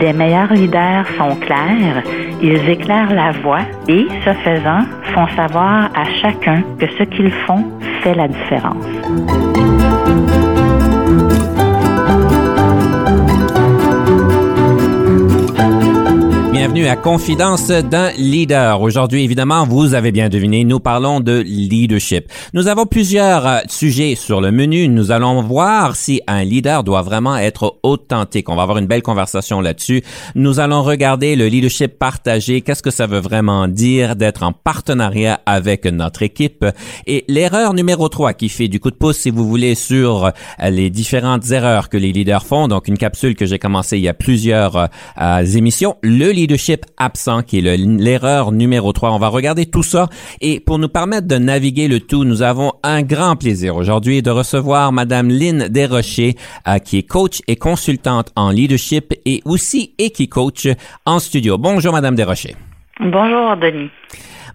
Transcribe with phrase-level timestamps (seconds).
[0.00, 2.04] Les meilleurs leaders sont clairs,
[2.40, 4.82] ils éclairent la voie et, ce faisant,
[5.12, 7.64] font savoir à chacun que ce qu'ils font
[8.02, 8.86] fait la différence.
[16.58, 18.82] Bienvenue à Confidence d'un leader.
[18.82, 22.24] Aujourd'hui, évidemment, vous avez bien deviné, nous parlons de leadership.
[22.52, 24.88] Nous avons plusieurs euh, sujets sur le menu.
[24.88, 28.48] Nous allons voir si un leader doit vraiment être authentique.
[28.48, 30.02] On va avoir une belle conversation là-dessus.
[30.34, 32.60] Nous allons regarder le leadership partagé.
[32.62, 36.66] Qu'est-ce que ça veut vraiment dire d'être en partenariat avec notre équipe?
[37.06, 40.70] Et l'erreur numéro 3 qui fait du coup de pouce, si vous voulez, sur euh,
[40.70, 42.66] les différentes erreurs que les leaders font.
[42.66, 44.88] Donc, une capsule que j'ai commencé il y a plusieurs
[45.20, 45.94] euh, émissions.
[46.02, 49.12] Le leadership absent, qui est l'erreur numéro 3.
[49.12, 50.08] On va regarder tout ça.
[50.40, 54.30] Et pour nous permettre de naviguer le tout, nous avons un grand plaisir aujourd'hui de
[54.30, 60.68] recevoir Madame Lynn Desrochers, euh, qui est coach et consultante en leadership et aussi Equi-coach
[61.04, 61.58] en studio.
[61.58, 62.56] Bonjour, Madame Desrochers.
[62.98, 63.90] Bonjour, Denis.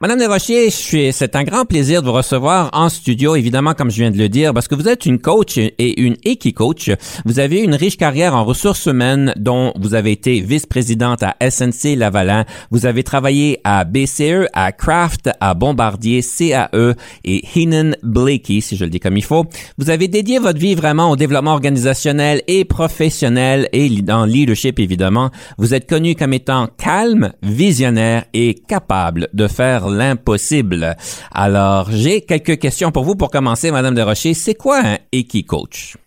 [0.02, 0.72] Madame Desrochers,
[1.12, 4.28] c'est un grand plaisir de vous recevoir en studio, évidemment, comme je viens de le
[4.28, 6.92] dire, parce que vous êtes une coach et une équi-coach.
[7.26, 11.96] Vous avez une riche carrière en ressources humaines, dont vous avez été vice-présidente à SNC
[11.96, 12.46] Lavalin.
[12.72, 18.86] Vous avez travaillé à BCE, à Kraft, à Bombardier, CAE et Heenan Blakey, si je
[18.86, 19.46] le dis comme il faut.
[19.78, 25.30] Vous avez dédié votre vie vraiment au développement organisationnel et professionnel et dans leadership, évidemment.
[25.58, 30.96] Vous êtes connu comme étant calme, visionnaire et capable de faire l'impossible.
[31.34, 34.34] Alors, j'ai quelques questions pour vous pour commencer, Madame Desrochers.
[34.34, 35.98] C'est quoi un Equi-coach?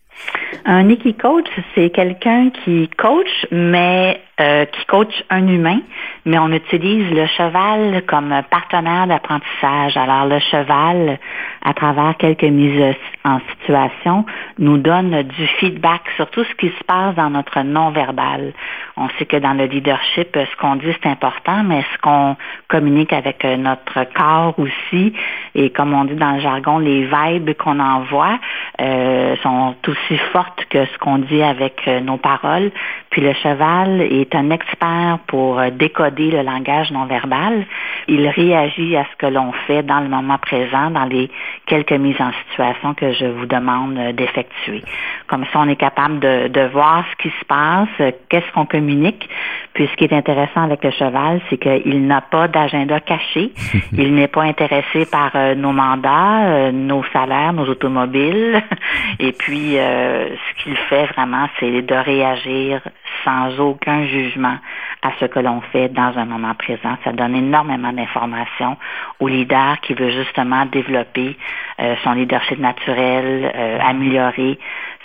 [0.65, 5.79] Un Equi-coach, c'est quelqu'un qui coach, mais euh, qui coach un humain,
[6.25, 9.97] mais on utilise le cheval comme partenaire d'apprentissage.
[9.97, 11.17] Alors le cheval,
[11.63, 14.25] à travers quelques mises en situation,
[14.59, 18.53] nous donne du feedback sur tout ce qui se passe dans notre non-verbal.
[18.95, 22.35] On sait que dans le leadership, ce qu'on dit, c'est important, mais ce qu'on
[22.67, 25.13] communique avec notre corps aussi,
[25.55, 28.37] et comme on dit dans le jargon, les vibes qu'on envoie
[28.79, 32.71] euh, sont aussi fortes que ce qu'on dit avec nos paroles.
[33.09, 37.65] Puis le cheval est est un expert pour euh, décoder le langage non verbal.
[38.07, 41.29] Il réagit à ce que l'on fait dans le moment présent, dans les
[41.65, 44.83] quelques mises en situation que je vous demande euh, d'effectuer.
[45.27, 49.29] Comme ça, on est capable de, voir ce qui se passe, euh, qu'est-ce qu'on communique.
[49.77, 53.51] Puis ce qui est intéressant avec le cheval, c'est qu'il n'a pas d'agenda caché.
[53.93, 58.59] Il n'est pas intéressé par nos mandats, nos salaires, nos automobiles.
[59.19, 62.81] Et puis, ce qu'il fait vraiment, c'est de réagir
[63.23, 64.57] sans aucun jugement
[65.03, 66.97] à ce que l'on fait dans un moment présent.
[67.03, 68.77] Ça donne énormément d'informations
[69.19, 71.37] au leader qui veut justement développer
[71.79, 74.57] euh, son leadership naturel, euh, améliorer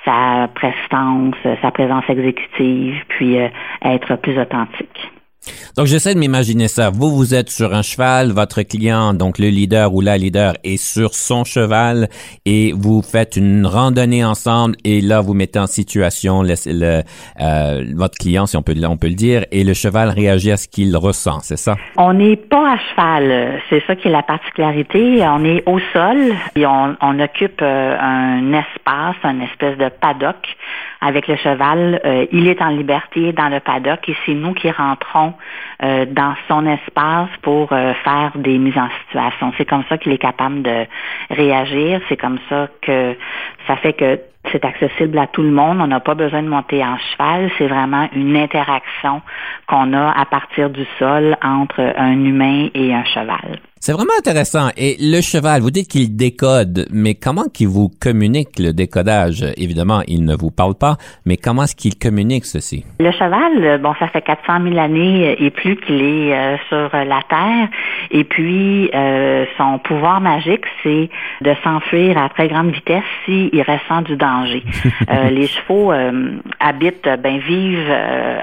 [0.04, 3.48] sa prestance, sa présence exécutive, puis euh,
[3.84, 5.12] être plus authentique.
[5.76, 6.90] Donc, j'essaie de m'imaginer ça.
[6.90, 10.76] Vous, vous êtes sur un cheval, votre client, donc le leader ou la leader, est
[10.76, 12.08] sur son cheval
[12.44, 17.02] et vous faites une randonnée ensemble et là, vous mettez en situation le,
[17.40, 20.56] euh, votre client, si on peut, on peut le dire, et le cheval réagit à
[20.56, 21.76] ce qu'il ressent, c'est ça?
[21.96, 23.60] On n'est pas à cheval.
[23.70, 25.22] C'est ça qui est la particularité.
[25.26, 30.36] On est au sol et on, on occupe euh, un espace, un espèce de paddock
[31.02, 32.00] avec le cheval.
[32.04, 35.34] Euh, il est en liberté dans le paddock et c'est nous qui rentrons
[35.82, 39.52] euh, dans son espace pour euh, faire des mises en situation.
[39.58, 40.86] C'est comme ça qu'il est capable de
[41.30, 42.00] réagir.
[42.08, 43.16] C'est comme ça que
[43.66, 44.18] ça fait que
[44.50, 45.78] c'est accessible à tout le monde.
[45.80, 47.50] On n'a pas besoin de monter en cheval.
[47.58, 49.22] C'est vraiment une interaction
[49.68, 53.60] qu'on a à partir du sol entre un humain et un cheval.
[53.84, 54.68] C'est vraiment intéressant.
[54.76, 59.44] Et le cheval, vous dites qu'il décode, mais comment qu'il vous communique le décodage?
[59.56, 60.94] Évidemment, il ne vous parle pas,
[61.26, 62.84] mais comment est-ce qu'il communique ceci?
[63.00, 67.22] Le cheval, bon, ça fait 400 000 années et plus qu'il est euh, sur la
[67.28, 67.68] Terre.
[68.12, 71.10] Et puis, euh, son pouvoir magique, c'est
[71.40, 74.31] de s'enfuir à très grande vitesse s'il ressent du danger.
[75.10, 75.92] Euh, les chevaux
[76.60, 77.92] habitent, ben, vivent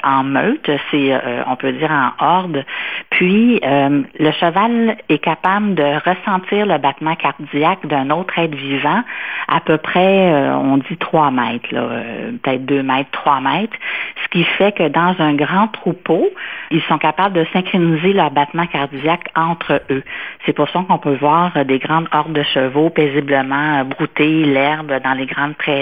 [0.04, 1.14] en meute, c'est,
[1.48, 2.66] on peut dire, en horde.
[3.10, 9.04] Puis, le cheval est capable de ressentir le battement cardiaque d'un autre être vivant
[9.50, 13.76] à peu près, euh, on dit 3 mètres, euh, peut-être 2 mètres, 3 mètres,
[14.24, 16.30] ce qui fait que dans un grand troupeau,
[16.70, 20.04] ils sont capables de synchroniser leur battement cardiaque entre eux.
[20.46, 25.14] C'est pour ça qu'on peut voir des grandes hordes de chevaux paisiblement brouter l'herbe dans
[25.14, 25.79] les grandes prairies.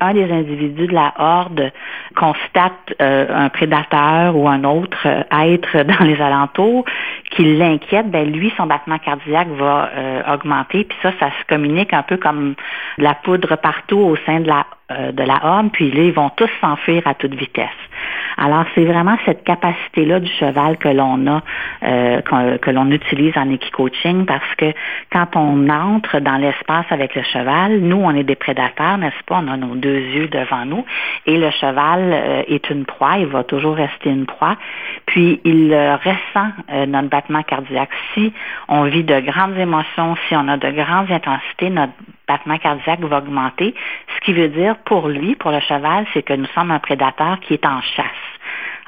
[0.00, 1.72] Un des individus de la horde
[2.16, 6.84] constate un prédateur ou un autre être dans les alentours
[7.30, 10.84] qui l'inquiète, ben lui, son battement cardiaque va euh, augmenter.
[10.84, 12.54] Puis ça, ça se communique un peu comme
[12.96, 15.70] la poudre partout au sein de la euh, de la horde.
[15.72, 17.68] Puis ils vont tous s'enfuir à toute vitesse.
[18.36, 21.42] Alors, c'est vraiment cette capacité-là du cheval que l'on a,
[21.82, 22.20] euh,
[22.58, 24.72] que, l'on utilise en équicoaching parce que
[25.12, 29.42] quand on entre dans l'espace avec le cheval, nous, on est des prédateurs, n'est-ce pas?
[29.42, 30.84] On a nos deux yeux devant nous
[31.26, 34.56] et le cheval euh, est une proie, il va toujours rester une proie.
[35.06, 37.90] Puis, il ressent euh, notre battement cardiaque.
[38.14, 38.32] Si
[38.68, 41.92] on vit de grandes émotions, si on a de grandes intensités, notre
[42.28, 43.74] battement cardiaque va augmenter.
[44.14, 47.40] Ce qui veut dire pour lui, pour le cheval, c'est que nous sommes un prédateur
[47.40, 48.06] qui est en chasse.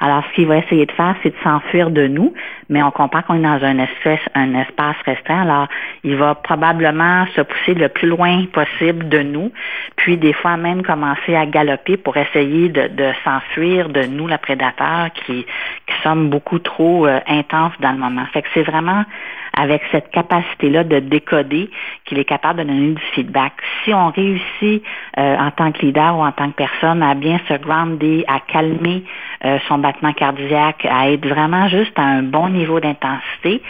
[0.03, 2.33] Alors, ce qu'il va essayer de faire, c'est de s'enfuir de nous,
[2.69, 5.43] mais on comprend qu'on est dans un espace, un espace restreint.
[5.43, 5.67] Alors,
[6.03, 9.51] il va probablement se pousser le plus loin possible de nous,
[9.97, 15.11] puis des fois même commencer à galoper pour essayer de, s'enfuir de nous, le prédateur,
[15.13, 18.25] qui, qui sommes beaucoup trop euh, intenses dans le moment.
[18.33, 19.05] Fait que c'est vraiment
[19.53, 21.69] avec cette capacité-là de décoder
[22.05, 23.53] qu'il est capable de donner du feedback.
[23.83, 24.83] Si on réussit
[25.17, 28.39] euh, en tant que leader ou en tant que personne à bien se grounder, à
[28.39, 29.03] calmer
[29.43, 33.61] euh, son battement cardiaque, à être vraiment juste à un bon niveau d'intensité,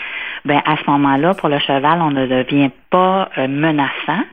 [0.45, 4.23] ben à ce moment-là, pour le cheval, on ne devient pas euh, menaçant.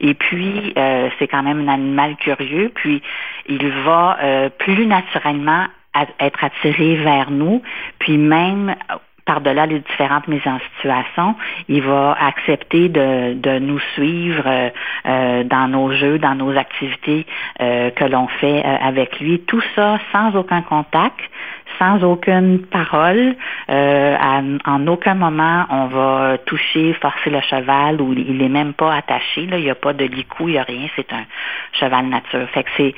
[0.00, 2.70] Et puis, c'est quand même un animal curieux.
[2.74, 3.00] Puis,
[3.48, 5.64] il va plus naturellement
[6.20, 7.62] être attiré vers nous,
[7.98, 8.74] puis même
[9.26, 11.34] par-delà les différentes mises en situation,
[11.68, 14.70] il va accepter de, nous suivre euh,
[15.06, 17.26] euh, dans nos jeux, dans nos activités
[17.60, 19.40] euh, que l'on fait avec lui.
[19.40, 21.18] Tout ça sans aucun contact,
[21.78, 23.34] sans aucune parole.
[23.68, 29.46] en aucun moment on va toucher, forcer le cheval ou il n'est même pas attaché.
[29.46, 29.58] Là.
[29.58, 30.86] Il n'y a pas de licou, il n'y a rien.
[30.94, 31.24] C'est un
[31.72, 32.48] cheval nature.
[32.54, 32.94] Fait que c'est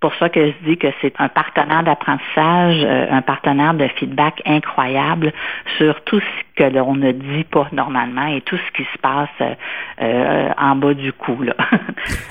[0.00, 4.42] pour ça que je dis que c'est un partenaire d'apprentissage, euh, un partenaire de feedback
[4.44, 5.32] incroyable
[5.78, 9.28] sur tout ce que l'on ne dit pas normalement et tout ce qui se passe
[9.40, 9.54] euh,
[10.02, 11.42] euh, en bas du cou.
[11.42, 11.54] Là.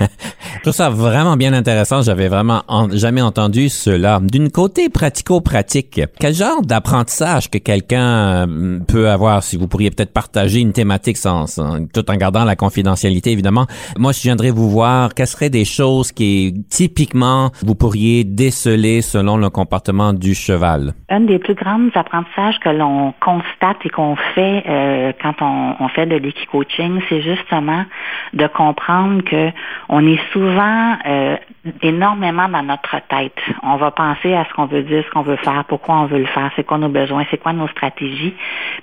[0.00, 2.02] je trouve ça vraiment bien intéressant.
[2.02, 2.62] J'avais vraiment
[2.92, 4.20] jamais entendu cela.
[4.20, 8.46] D'une côté pratico-pratique, quel genre d'apprentissage que quelqu'un
[8.88, 11.46] peut avoir, si vous pourriez peut-être partager une thématique sans,
[11.92, 13.66] tout en gardant la confidentialité, évidemment.
[13.98, 19.36] Moi, je viendrais vous voir, quelles seraient des choses qui, typiquement, vous pourriez déceler selon
[19.36, 20.94] le comportement du cheval?
[21.08, 26.06] Un des plus grands apprentissages que l'on constate et qu'on fait euh, quand on, fait
[26.06, 27.84] de l'équicoaching, c'est justement
[28.32, 29.50] de comprendre que
[29.88, 31.36] on est souvent euh,
[31.82, 33.38] énormément dans notre tête.
[33.62, 36.18] On va penser à ce qu'on veut dire, ce qu'on veut faire, pourquoi on veut
[36.18, 38.34] le faire, c'est quoi nos besoins, c'est quoi nos stratégies,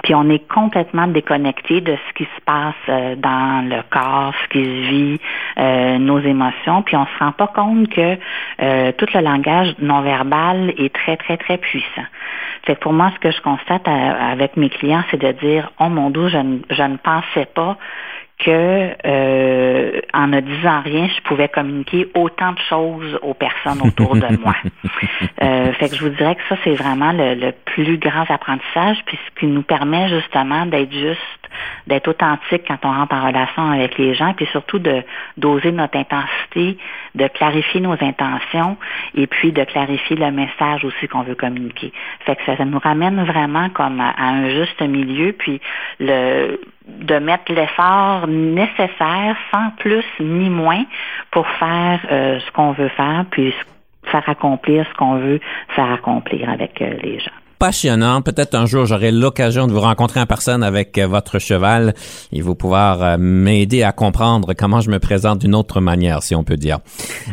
[0.03, 4.49] puis on est complètement déconnecté de ce qui se passe euh, dans le corps, ce
[4.49, 5.19] qui se vit,
[5.99, 8.17] nos émotions, puis on se rend pas compte que
[8.61, 12.05] euh, tout le langage non verbal est très, très, très puissant.
[12.65, 15.89] Fait pour moi, ce que je constate euh, avec mes clients, c'est de dire, oh
[15.89, 17.77] mon Dieu, je ne, pensais pas
[18.39, 24.15] que euh, en ne disant rien, je pouvais communiquer autant de choses aux personnes autour
[24.15, 24.55] de moi.
[25.39, 29.17] fait que je vous dirais que ça, c'est vraiment le, le, plus grand apprentissage, puis
[29.25, 31.43] ce qui nous permet justement d'être juste
[31.87, 35.03] d'être authentique quand on rentre en relation avec les gens, puis surtout de
[35.37, 36.77] d'oser notre intensité,
[37.15, 38.77] de clarifier nos intentions
[39.15, 41.91] et puis de clarifier le message aussi qu'on veut communiquer.
[42.25, 45.61] Fait que ça, nous ramène vraiment comme à, un juste milieu, puis
[45.99, 50.83] le de mettre l'effort nécessaire sans plus ni moins
[51.31, 53.53] pour faire euh, ce qu'on veut faire, puis
[54.05, 58.21] faire accomplir ce qu'on veut faire accomplir avec euh, les gens passionnant.
[58.21, 61.93] Peut-être un jour, j'aurai l'occasion de vous rencontrer en personne avec euh, votre cheval
[62.33, 66.35] et vous pouvoir euh, m'aider à comprendre comment je me présente d'une autre manière, si
[66.35, 66.79] on peut dire.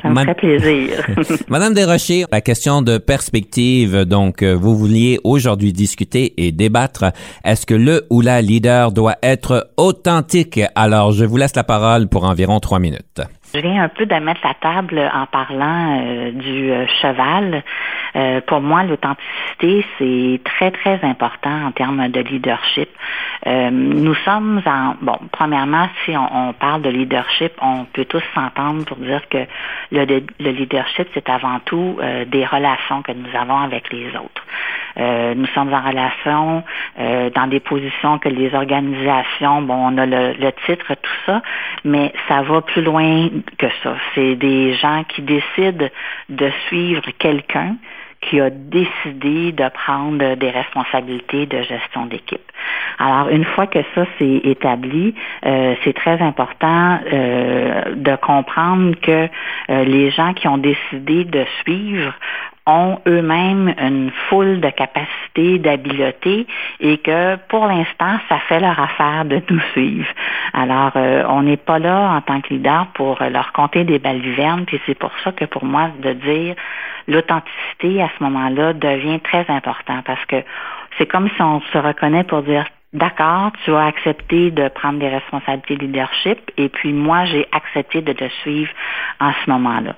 [0.00, 1.04] Ça me fait plaisir.
[1.48, 7.06] Madame Desrochers, la question de perspective, donc, euh, vous vouliez aujourd'hui discuter et débattre.
[7.44, 10.60] Est-ce que le ou la leader doit être authentique?
[10.76, 13.20] Alors, je vous laisse la parole pour environ trois minutes.
[13.52, 17.64] Je viens un peu de mettre la table en parlant euh, du euh, cheval.
[18.14, 22.88] Euh, pour moi, l'authenticité, c'est très, très important en termes de leadership.
[23.46, 24.94] nous sommes en...
[25.00, 29.38] Bon, premièrement, si on, parle de leadership, on peut tous s'entendre pour dire que
[29.90, 30.04] le,
[30.38, 34.44] le leadership, c'est avant tout des relations que nous avons avec les autres.
[34.96, 36.62] Nous sommes en relation
[36.98, 41.42] dans des positions que les organisations, bon, on a le, le titre, tout ça,
[41.84, 43.28] mais ça va plus loin
[43.58, 43.94] que ça.
[44.14, 45.88] C'est des gens qui décident
[46.28, 47.76] de suivre quelqu'un
[48.22, 52.40] qui a décidé de prendre des responsabilités de gestion d'équipe.
[52.98, 55.14] Alors, une fois que ça c'est établi,
[55.46, 59.28] euh, c'est très important euh, de comprendre que
[59.70, 62.12] euh, les gens qui ont décidé de suivre
[62.70, 66.46] ont eux-mêmes une foule de capacités, d'habiletés
[66.80, 70.08] et que pour l'instant, ça fait leur affaire de nous suivre.
[70.52, 74.64] Alors, euh, on n'est pas là en tant que leader pour leur compter des balivernes,
[74.66, 76.54] puis c'est pour ça que pour moi, de dire
[77.08, 80.42] l'authenticité à ce moment-là devient très important parce que
[80.98, 85.08] c'est comme si on se reconnaît pour dire D'accord, tu as accepté de prendre des
[85.08, 88.72] responsabilités de leadership et puis moi, j'ai accepté de te suivre
[89.20, 89.94] en ce moment-là.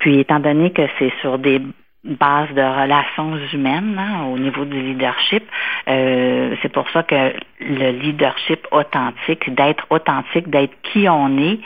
[0.00, 1.62] Puis étant donné que c'est sur des
[2.06, 5.44] base de relations humaines hein, au niveau du leadership.
[5.88, 11.58] Euh, c'est pour ça que le leadership authentique, d'être authentique, d'être qui on est,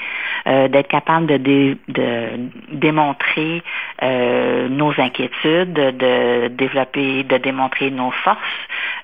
[0.46, 2.28] euh, d'être capable de, de
[2.72, 3.62] démontrer
[4.02, 8.38] euh, nos inquiétudes, de développer, de démontrer nos forces,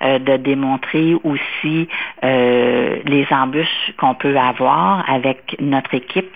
[0.02, 1.88] de démontrer aussi
[2.22, 6.30] les embûches qu'on peut avoir avec notre équipe,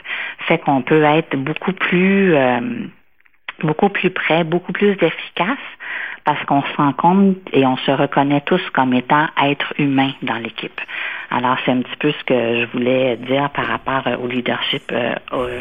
[0.47, 2.35] fait qu'on peut être beaucoup plus
[3.65, 5.59] beaucoup plus près, beaucoup plus efficace
[6.25, 10.37] parce qu'on se rend compte et on se reconnaît tous comme étant êtres humains dans
[10.37, 10.81] l'équipe.
[11.31, 15.15] Alors, c'est un petit peu ce que je voulais dire par rapport au leadership euh,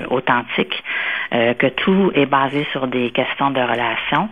[0.09, 0.83] authentique,
[1.33, 4.29] euh, que tout est basé sur des questions de relations.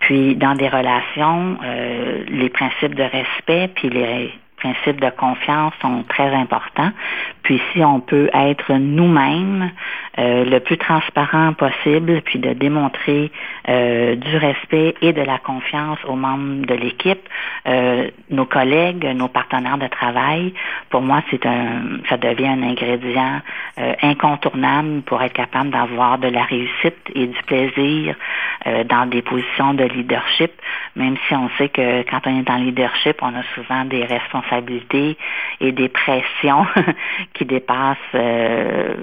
[0.00, 4.30] Puis, dans des relations, euh, les principes de respect, puis les
[4.64, 6.90] principes de confiance sont très importants.
[7.42, 9.70] Puis si on peut être nous-mêmes
[10.18, 13.30] euh, le plus transparent possible, puis de démontrer
[13.68, 17.28] euh, du respect et de la confiance aux membres de l'équipe,
[17.66, 20.54] euh, nos collègues, nos partenaires de travail,
[20.88, 23.40] pour moi, c'est un, ça devient un ingrédient
[24.02, 28.14] incontournable pour être capable d'avoir de la réussite et du plaisir
[28.88, 30.52] dans des positions de leadership,
[30.96, 34.53] même si on sait que quand on est en leadership, on a souvent des responsabilités
[35.60, 36.66] et des pressions
[37.34, 38.94] qui dépasse euh,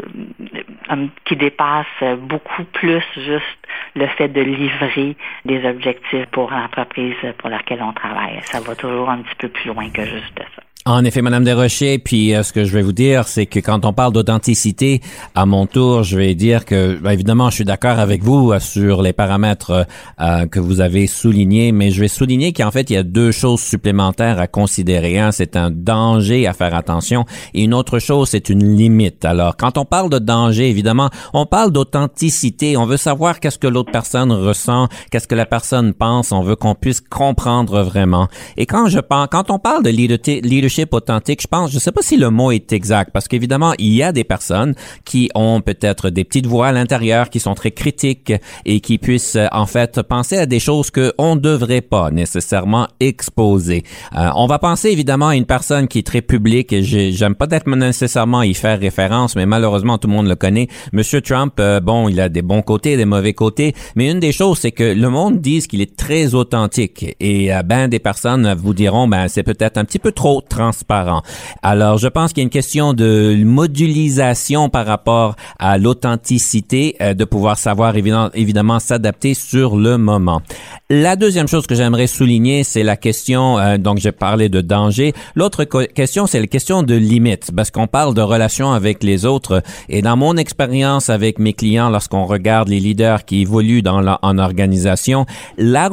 [1.26, 1.86] qui dépasse
[2.20, 5.16] beaucoup plus juste le fait de livrer
[5.46, 8.40] des objectifs pour l'entreprise pour laquelle on travaille.
[8.44, 10.71] Ça va toujours un petit peu plus loin que juste ça.
[10.88, 13.86] En effet, Madame Desrochers, puis euh, ce que je vais vous dire, c'est que quand
[13.86, 15.00] on parle d'authenticité,
[15.36, 18.60] à mon tour, je vais dire que, ben, évidemment, je suis d'accord avec vous euh,
[18.60, 19.86] sur les paramètres
[20.20, 23.32] euh, que vous avez soulignés, mais je vais souligner qu'en fait, il y a deux
[23.32, 25.20] choses supplémentaires à considérer.
[25.20, 29.24] Un, c'est un danger à faire attention, et une autre chose, c'est une limite.
[29.24, 32.76] Alors, quand on parle de danger, évidemment, on parle d'authenticité.
[32.76, 36.32] On veut savoir qu'est-ce que l'autre personne ressent, qu'est-ce que la personne pense.
[36.32, 38.30] On veut qu'on puisse comprendre vraiment.
[38.58, 42.02] Et quand je pense, quand on parle de leadership authentique, je pense, je sais pas
[42.02, 44.74] si le mot est exact, parce qu'évidemment, il y a des personnes
[45.06, 48.34] qui ont peut-être des petites voix à l'intérieur, qui sont très critiques
[48.66, 53.84] et qui puissent en fait penser à des choses que on devrait pas nécessairement exposer.
[54.16, 57.48] Euh, on va penser évidemment à une personne qui est très publique et j'aime pas
[57.76, 60.68] nécessairement y faire référence, mais malheureusement tout le monde le connaît.
[60.94, 64.32] Monsieur Trump, euh, bon, il a des bons côtés, des mauvais côtés, mais une des
[64.32, 68.54] choses c'est que le monde dit qu'il est très authentique et euh, ben des personnes
[68.54, 71.22] vous diront ben c'est peut-être un petit peu trop transparent.
[71.64, 77.14] Alors, je pense qu'il y a une question de modulisation par rapport à l'authenticité, euh,
[77.14, 80.42] de pouvoir savoir évidemment, évidemment s'adapter sur le moment.
[80.90, 85.14] La deuxième chose que j'aimerais souligner, c'est la question, euh, donc j'ai parlé de danger.
[85.36, 89.64] L'autre question, c'est la question de limite, parce qu'on parle de relations avec les autres.
[89.90, 94.20] Et dans mon expérience avec mes clients, lorsqu'on regarde les leaders qui évoluent dans la,
[94.22, 95.26] en organisation,
[95.58, 95.90] la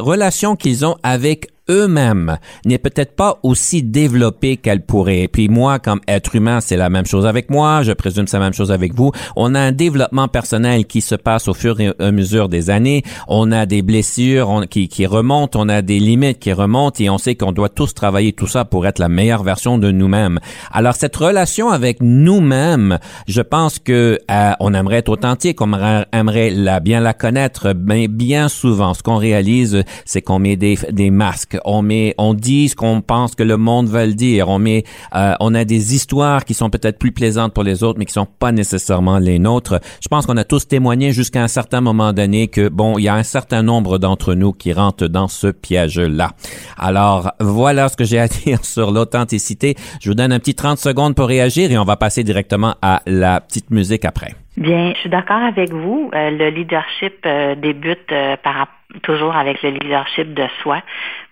[0.00, 5.20] relation qu'ils ont avec eux-mêmes n'est peut-être pas aussi développée qu'elle pourrait.
[5.20, 7.82] Et puis moi, comme être humain, c'est la même chose avec moi.
[7.82, 9.12] Je présume c'est la même chose avec vous.
[9.36, 13.02] On a un développement personnel qui se passe au fur et à mesure des années.
[13.28, 15.60] On a des blessures qui, qui remontent.
[15.60, 18.64] On a des limites qui remontent et on sait qu'on doit tous travailler tout ça
[18.64, 20.40] pour être la meilleure version de nous-mêmes.
[20.72, 25.72] Alors cette relation avec nous-mêmes, je pense que euh, on aimerait être authentique, on
[26.12, 30.78] aimerait la, bien la connaître, mais bien souvent, ce qu'on réalise, c'est qu'on met des,
[30.90, 34.48] des masques on met, on dit ce qu'on pense que le monde veut le dire,
[34.48, 37.98] on met, euh, on a des histoires qui sont peut-être plus plaisantes pour les autres,
[37.98, 39.80] mais qui sont pas nécessairement les nôtres.
[40.00, 43.08] Je pense qu'on a tous témoigné jusqu'à un certain moment donné que bon, il y
[43.08, 46.32] a un certain nombre d'entre nous qui rentrent dans ce piège-là.
[46.78, 49.76] Alors voilà ce que j'ai à dire sur l'authenticité.
[50.00, 53.02] Je vous donne un petit 30 secondes pour réagir et on va passer directement à
[53.06, 54.41] la petite musique après.
[54.56, 56.10] Bien, je suis d'accord avec vous.
[56.14, 58.68] Euh, le leadership euh, débute euh, par
[59.02, 60.82] toujours avec le leadership de soi.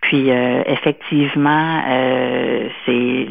[0.01, 1.83] Puis effectivement,
[2.87, 3.27] c'est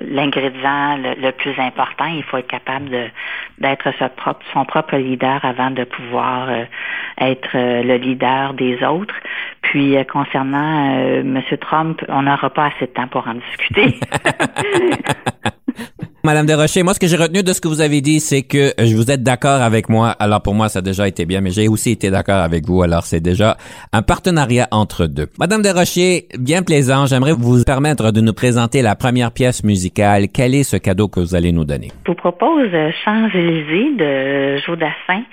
[0.00, 2.04] l'ingrédient le, plus important.
[2.04, 3.10] Il faut être capable
[3.58, 6.50] d'être propre, son propre leader avant de pouvoir
[7.18, 9.16] être le leader des autres.
[9.62, 11.42] Puis concernant M.
[11.60, 13.98] Trump, on n'aura pas assez de temps pour en discuter.
[16.26, 18.72] Madame Desrochers, moi, ce que j'ai retenu de ce que vous avez dit, c'est que
[18.78, 20.08] je vous êtes d'accord avec moi.
[20.18, 22.82] Alors, pour moi, ça a déjà été bien, mais j'ai aussi été d'accord avec vous.
[22.82, 23.58] Alors, c'est déjà
[23.92, 25.26] un partenariat entre deux.
[25.38, 27.04] Madame Desrochers, bien plaisant.
[27.04, 30.28] J'aimerais vous permettre de nous présenter la première pièce musicale.
[30.32, 31.88] Quel est ce cadeau que vous allez nous donner?
[32.06, 32.70] Je vous propose
[33.04, 35.24] Champs-Élysées de Jodassin.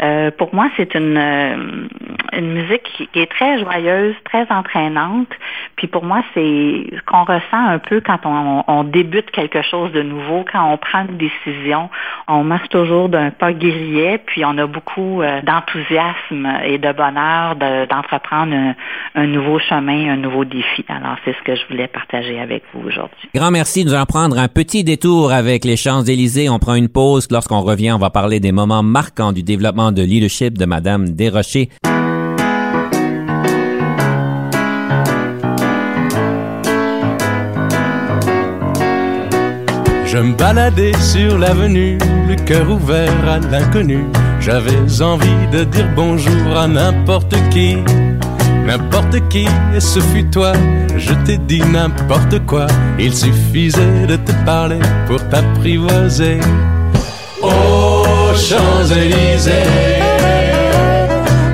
[0.00, 1.88] Euh, pour moi, c'est une, euh,
[2.32, 5.28] une musique qui est très joyeuse, très entraînante.
[5.76, 9.90] Puis pour moi, c'est ce qu'on ressent un peu quand on, on, débute quelque chose
[9.92, 11.90] de nouveau, quand on prend une décision.
[12.26, 17.56] On marche toujours d'un pas guerrier, puis on a beaucoup euh, d'enthousiasme et de bonheur
[17.86, 18.74] d'entreprendre
[19.14, 20.84] un, nouveau chemin, un nouveau défi.
[20.88, 23.28] Alors, c'est ce que je voulais partager avec vous aujourd'hui.
[23.34, 23.84] Grand merci.
[23.84, 26.48] Nous allons prendre un petit détour avec les Champs-Élysées.
[26.48, 27.28] On prend une pause.
[27.30, 31.68] Lorsqu'on revient, on va parler des moments marquants du développement de leadership de Madame Desrochers.
[40.10, 44.04] Je me baladais sur l'avenue, le cœur ouvert à l'inconnu.
[44.40, 47.76] J'avais envie de dire bonjour à n'importe qui,
[48.66, 49.46] n'importe qui,
[49.76, 50.54] et ce fut toi.
[50.96, 52.66] Je t'ai dit n'importe quoi,
[52.98, 56.40] il suffisait de te parler pour t'apprivoiser.
[57.42, 59.52] Oh, Champs-Élysées,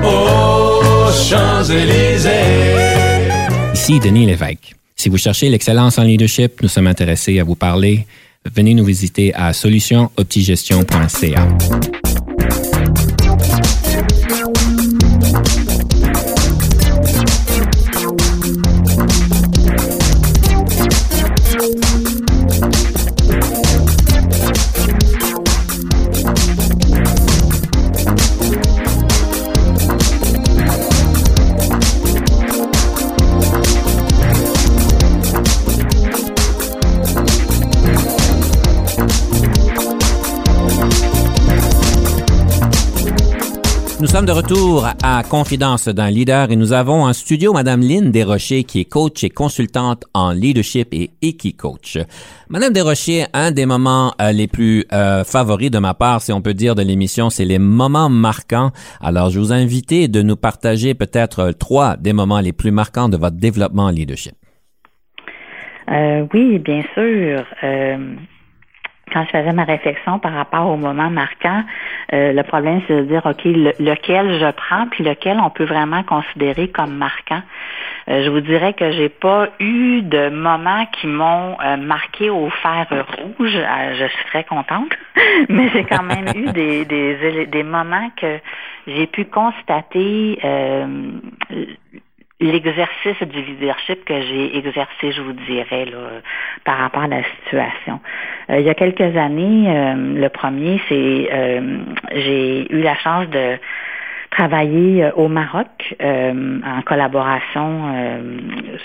[0.05, 2.29] oh, Champs-Élysées.
[3.73, 4.75] Ici Denis Lévesque.
[4.95, 8.07] Si vous cherchez l'excellence en leadership, nous sommes intéressés à vous parler.
[8.53, 12.14] Venez nous visiter à solutionoptigestion.ca.
[44.15, 48.63] sommes de retour à Confidence d'un leader et nous avons en studio Madame Lynn Desrochers
[48.63, 51.97] qui est coach et consultante en leadership et Equi-coach.
[52.47, 56.41] Madame Desrochers, un des moments euh, les plus euh, favoris de ma part, si on
[56.41, 58.71] peut dire, de l'émission, c'est les moments marquants.
[59.01, 63.17] Alors, je vous invite de nous partager peut-être trois des moments les plus marquants de
[63.17, 64.35] votre développement en leadership.
[65.91, 67.43] Euh, oui, bien sûr
[69.11, 71.63] quand je faisais ma réflexion par rapport au moment marquant,
[72.13, 76.03] euh, le problème, c'est de dire, OK, lequel je prends, puis lequel on peut vraiment
[76.03, 77.41] considérer comme marquant.
[78.07, 82.49] Euh, je vous dirais que j'ai pas eu de moments qui m'ont euh, marqué au
[82.49, 83.57] fer rouge.
[83.93, 84.91] je suis très contente,
[85.49, 88.39] mais j'ai quand même eu des, des, des moments que
[88.87, 90.39] j'ai pu constater
[92.51, 96.21] l'exercice du leadership que j'ai exercé, je vous dirais, là,
[96.63, 97.99] par rapport à la situation.
[98.49, 101.77] Euh, il y a quelques années, euh, le premier, c'est euh,
[102.13, 103.57] j'ai eu la chance de
[104.31, 107.83] travailler au Maroc en collaboration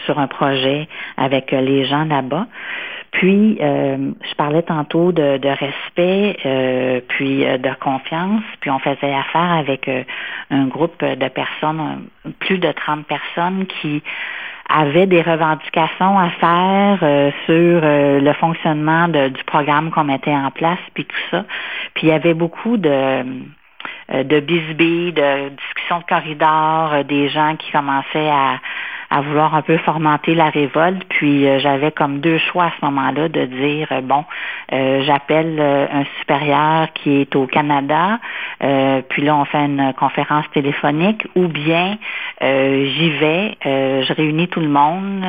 [0.05, 2.47] sur un projet avec les gens là-bas.
[3.13, 8.79] Puis, euh, je parlais tantôt de, de respect, euh, puis euh, de confiance, puis on
[8.79, 9.91] faisait affaire avec
[10.51, 12.07] un groupe de personnes,
[12.39, 14.03] plus de 30 personnes qui
[14.69, 21.05] avaient des revendications à faire sur le fonctionnement du programme qu'on mettait en place, puis
[21.05, 21.45] tout ça.
[21.95, 23.25] Puis il y avait beaucoup de
[24.13, 28.59] de bisbis, de discussions de corridor, des gens qui commençaient à,
[29.11, 31.03] à vouloir un peu formenter la révolte.
[31.09, 34.25] Puis euh, j'avais comme deux choix à ce moment-là de dire euh, bon,
[34.73, 38.19] euh, j'appelle un supérieur qui est au Canada,
[39.09, 41.97] puis là on fait une conférence téléphonique, ou bien
[42.41, 45.25] j'y vais, je réunis tout le monde,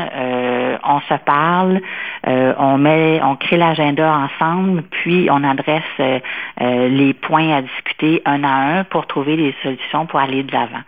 [0.83, 1.81] on se parle,
[2.25, 6.21] on met, on crée l'agenda ensemble, puis on adresse
[6.59, 10.83] les points à discuter un à un pour trouver des solutions pour aller de l'avant.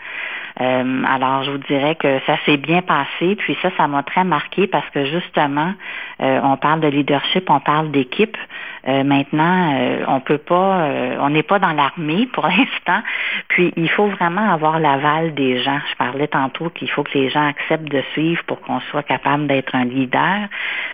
[0.55, 4.67] Alors, je vous dirais que ça s'est bien passé, puis ça, ça m'a très marqué
[4.67, 5.73] parce que justement,
[6.19, 8.37] on parle de leadership, on parle d'équipe.
[8.85, 9.73] Maintenant,
[10.07, 10.87] on peut pas,
[11.19, 13.01] on n'est pas dans l'armée pour l'instant,
[13.47, 15.79] puis il faut vraiment avoir l'aval des gens.
[15.91, 19.47] Je parlais tantôt qu'il faut que les gens acceptent de suivre pour qu'on soit capable
[19.47, 20.47] d'être un leader.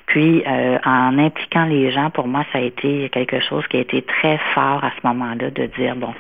[0.08, 0.43] Puis,
[0.86, 4.38] en impliquant les gens, pour moi, ça a été quelque chose qui a été très
[4.54, 6.13] fort à ce moment-là de dire, bon,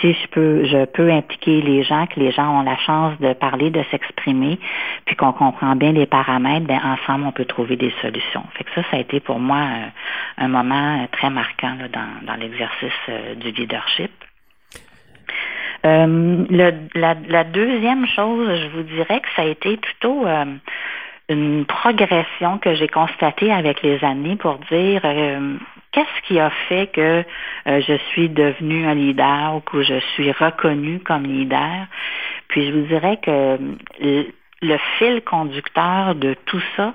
[0.00, 3.32] si je peux, je peux impliquer les gens, que les gens ont la chance de
[3.32, 4.58] parler, de s'exprimer,
[5.04, 8.44] puis qu'on comprend bien les paramètres, bien, ensemble, on peut trouver des solutions.
[8.54, 12.92] Fait que ça, ça a été pour moi euh, un, moment très marquant dans, l'exercice
[13.08, 14.12] euh, du leadership.
[15.84, 16.44] Euh,
[16.94, 20.26] la, deuxième chose, je vous dirais que ça a été plutôt
[21.28, 25.56] une progression que j'ai constatée avec les années pour dire euh,
[25.90, 27.24] qu'est-ce qui a fait que
[27.66, 31.86] euh, je suis devenue un leader ou que je suis reconnue comme leader.
[32.48, 33.58] Puis je vous dirais que
[34.00, 36.94] le, fil conducteur de tout ça,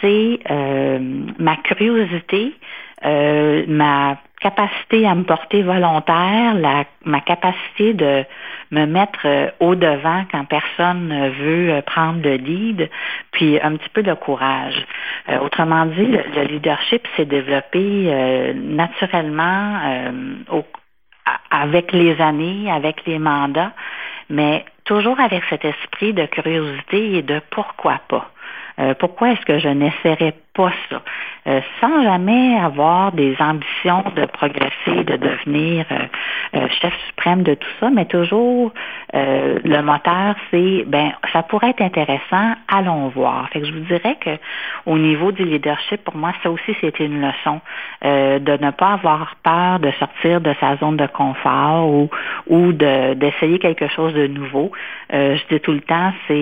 [0.00, 0.98] c'est euh,
[1.38, 2.52] ma curiosité,
[3.06, 8.24] ma capacité à me porter volontaire, la, ma capacité de
[8.70, 12.90] me mettre euh, au devant quand personne ne veut euh, prendre le lead,
[13.32, 14.86] puis un petit peu de courage.
[15.28, 19.80] Euh, autrement dit, le, leadership s'est développé naturellement
[21.50, 23.72] avec les années, avec les mandats,
[24.28, 28.30] mais toujours avec cet esprit de curiosité et de pourquoi pas.
[28.98, 31.02] pourquoi est-ce que je n'essaierais pas ça?
[31.46, 35.98] Euh, sans jamais avoir des ambitions de progresser, de devenir euh,
[36.56, 38.72] euh, chef suprême de tout ça, mais toujours
[39.14, 43.48] le moteur, c'est ben ça pourrait être intéressant, allons voir.
[43.50, 44.30] Fait que je vous dirais que
[44.84, 47.60] au niveau du leadership, pour moi, ça aussi c'était une leçon
[48.02, 52.10] de ne pas avoir peur de sortir de sa zone de confort ou
[52.46, 54.70] ou d'essayer quelque chose de nouveau.
[55.10, 56.34] je dis tout le temps, c'est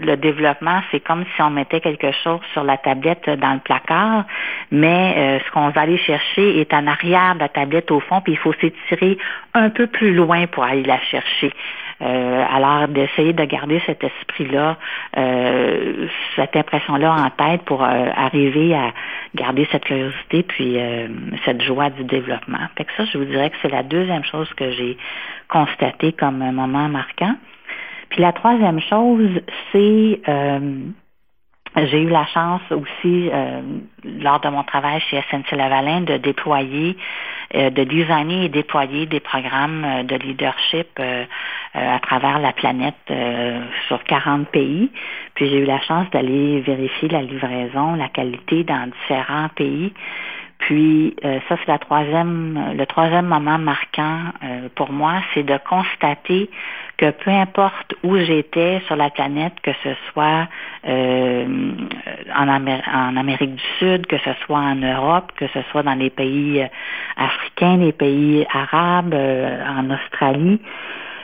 [0.00, 4.24] le développement, c'est comme si on mettait quelque chose sur la tablette dans le placard
[4.70, 8.20] mais euh, ce qu'on va aller chercher est en arrière de la tablette au fond,
[8.20, 9.18] puis il faut s'étirer
[9.54, 11.52] un peu plus loin pour aller la chercher.
[12.02, 14.78] Euh, alors d'essayer de garder cet esprit-là,
[15.18, 18.92] euh, cette impression-là en tête pour arriver à
[19.34, 20.78] garder cette curiosité puis
[21.44, 22.66] cette joie du développement.
[22.76, 24.96] Fait que ça, je vous dirais que c'est la deuxième chose que j'ai
[25.48, 27.34] constatée comme un moment marquant.
[28.08, 29.40] Puis la troisième chose,
[29.72, 30.20] c'est
[31.76, 33.60] j'ai eu la chance aussi, euh,
[34.20, 36.96] lors de mon travail chez SNC-Lavalin, de déployer,
[37.54, 41.00] euh, de designer et déployer des programmes euh, de leadership
[41.72, 42.96] à travers la planète
[43.86, 44.90] sur 40 pays.
[45.34, 49.92] Puis j'ai eu la chance d'aller vérifier la livraison, la qualité dans différents pays.
[50.58, 54.18] Puis ça, c'est la troisième, le troisième moment marquant
[54.74, 56.50] pour moi, c'est de constater
[57.00, 60.46] que peu importe où j'étais sur la planète, que ce soit
[60.86, 61.46] euh,
[62.36, 66.60] en, Amérique du Sud, que ce soit en Europe, que ce soit dans les pays
[66.60, 66.66] euh,
[67.16, 70.60] africains, les pays arabes, euh, en Australie,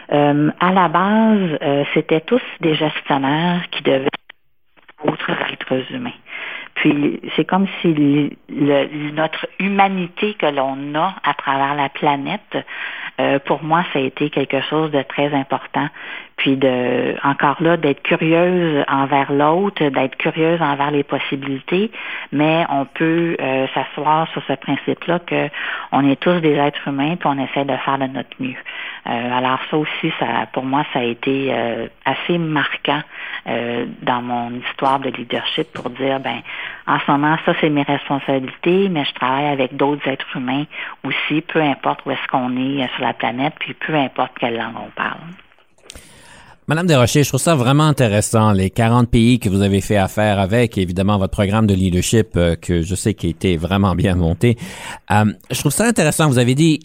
[0.08, 1.58] à la base,
[1.92, 6.20] c'était tous des gestionnaires qui devaient être autres êtres humains.
[6.76, 8.36] Puis c'est comme si
[9.14, 12.56] notre humanité que l'on a à travers la planète
[13.18, 15.88] euh, pour moi, ça a été quelque chose de très important.
[16.36, 21.90] Puis de encore là, d'être curieuse envers l'autre, d'être curieuse envers les possibilités,
[22.30, 25.48] mais on peut euh, s'asseoir sur ce principe-là que
[25.92, 28.56] on est tous des êtres humains, puis on essaie de faire de notre mieux.
[29.06, 31.54] Euh, alors ça aussi, ça, pour moi, ça a été
[32.04, 33.02] assez marquant
[34.02, 36.40] dans mon histoire de leadership pour dire, ben,
[36.86, 40.64] en ce moment, ça c'est mes responsabilités, mais je travaille avec d'autres êtres humains
[41.04, 44.76] aussi, peu importe où est-ce qu'on est sur la planète, puis peu importe quelle langue
[44.76, 45.20] on parle.
[46.68, 50.40] Madame Desrochers, je trouve ça vraiment intéressant, les 40 pays que vous avez fait affaire
[50.40, 54.16] avec, évidemment votre programme de leadership euh, que je sais qui a été vraiment bien
[54.16, 54.56] monté.
[55.12, 56.80] Euh, je trouve ça intéressant, vous avez dit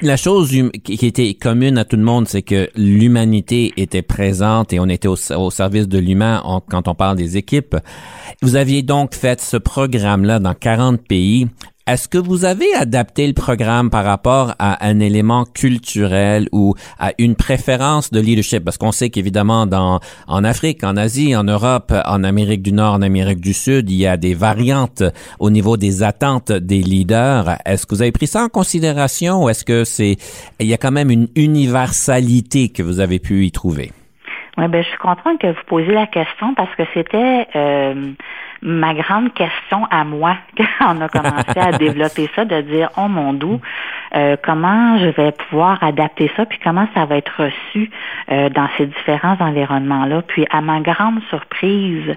[0.00, 0.50] la chose
[0.84, 5.08] qui était commune à tout le monde, c'est que l'humanité était présente et on était
[5.08, 7.76] au, service de l'humain quand on parle des équipes.
[8.42, 11.48] Vous aviez donc fait ce programme-là dans 40 pays.
[11.90, 17.10] Est-ce que vous avez adapté le programme par rapport à un élément culturel ou à
[17.18, 18.64] une préférence de leadership?
[18.64, 19.98] Parce qu'on sait qu'évidemment, dans,
[20.28, 23.96] en Afrique, en Asie, en Europe, en Amérique du Nord, en Amérique du Sud, il
[23.96, 25.02] y a des variantes
[25.40, 27.56] au niveau des attentes des leaders.
[27.66, 30.16] Est-ce que vous avez pris ça en considération ou est-ce que c'est,
[30.60, 33.90] il y a quand même une universalité que vous avez pu y trouver?
[34.58, 38.12] Oui, ben, je contente que vous posiez la question parce que c'était, euh,
[38.62, 43.08] ma grande question à moi, quand on a commencé à développer ça, de dire, oh
[43.08, 43.60] mon doux,
[44.14, 47.90] euh, comment je vais pouvoir adapter ça, puis comment ça va être reçu
[48.30, 50.22] euh, dans ces différents environnements-là.
[50.22, 52.16] Puis à ma grande surprise,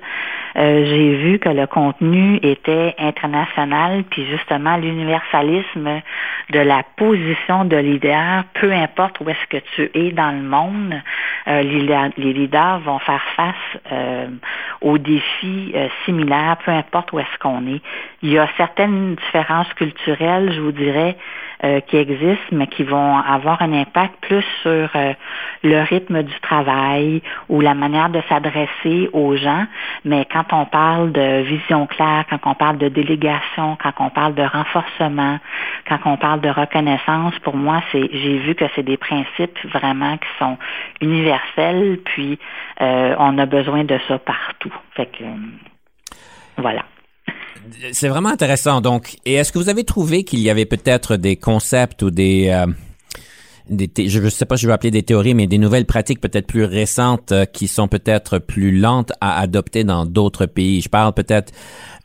[0.56, 6.02] euh, j'ai vu que le contenu était international, puis justement l'universalisme
[6.50, 11.02] de la position de leader, peu importe où est-ce que tu es dans le monde,
[11.46, 13.82] les, leaders vont faire face
[14.82, 15.74] aux défis
[16.06, 17.82] similaires, peu importe où est-ce qu'on est.
[18.22, 21.18] Il y a certaines différences culturelles, je vous dirais,
[21.64, 25.14] euh, qui existent, mais qui vont avoir un impact plus sur euh,
[25.64, 29.66] le rythme du travail ou la manière de s'adresser aux gens.
[30.04, 34.36] Mais quand on parle de vision claire, quand on parle de délégation, quand on parle
[34.36, 35.40] de renforcement,
[35.88, 40.18] quand on parle de reconnaissance, pour moi, c'est j'ai vu que c'est des principes vraiment
[40.18, 40.58] qui sont
[41.02, 42.40] universels, puis
[42.82, 44.74] euh, on a besoin de ça partout.
[44.96, 45.24] Fait que
[46.58, 46.84] voilà.
[47.92, 48.82] C'est vraiment intéressant.
[48.82, 52.50] Donc, et est-ce que vous avez trouvé qu'il y avait peut-être des concepts ou des,
[52.50, 52.68] euh,
[53.70, 56.48] je ne sais pas si je vais appeler des théories, mais des nouvelles pratiques peut-être
[56.48, 60.82] plus récentes euh, qui sont peut-être plus lentes à adopter dans d'autres pays?
[60.82, 61.54] Je parle peut-être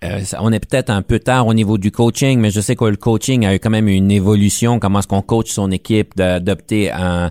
[0.05, 2.85] euh, on est peut-être un peu tard au niveau du coaching, mais je sais que
[2.85, 4.79] le coaching a eu quand même une évolution.
[4.79, 7.31] Comment est-ce qu'on coach son équipe, d'adopter un,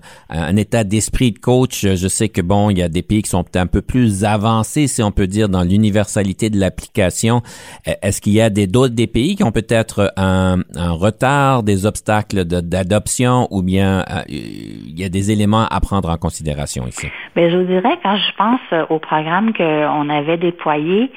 [0.58, 1.86] état d'esprit de coach.
[1.86, 4.26] Je sais que bon, il y a des pays qui sont peut-être un peu plus
[4.26, 7.42] avancés, si on peut dire, dans l'universalité de l'application.
[7.88, 11.86] Euh, est-ce qu'il y a des d'autres des pays qui ont peut-être un, retard, des
[11.86, 17.08] obstacles d'adoption, ou bien euh, il y a des éléments à prendre en considération ici?
[17.36, 21.12] Bien, je vous dirais quand je pense au programme qu'on avait déployé.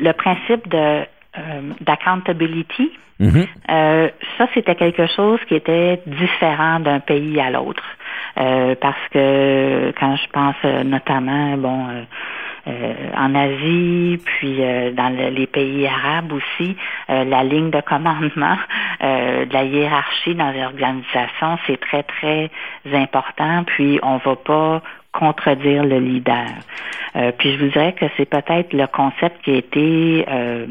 [0.00, 1.04] Le principe de
[1.36, 3.46] euh, d'accountability, mm-hmm.
[3.68, 7.82] euh, ça c'était quelque chose qui était différent d'un pays à l'autre.
[8.38, 11.86] Euh, parce que quand je pense notamment, bon,
[13.16, 14.60] en Asie, puis
[14.92, 16.76] dans les pays arabes aussi,
[17.08, 18.56] la ligne de commandement
[19.00, 22.50] de la hiérarchie dans les organisations, c'est très, très
[22.92, 23.64] important.
[23.64, 24.82] Puis on va pas
[25.14, 26.46] contredire le leader.
[27.16, 30.66] Euh, puis je vous dirais que c'est peut-être le concept qui a été euh,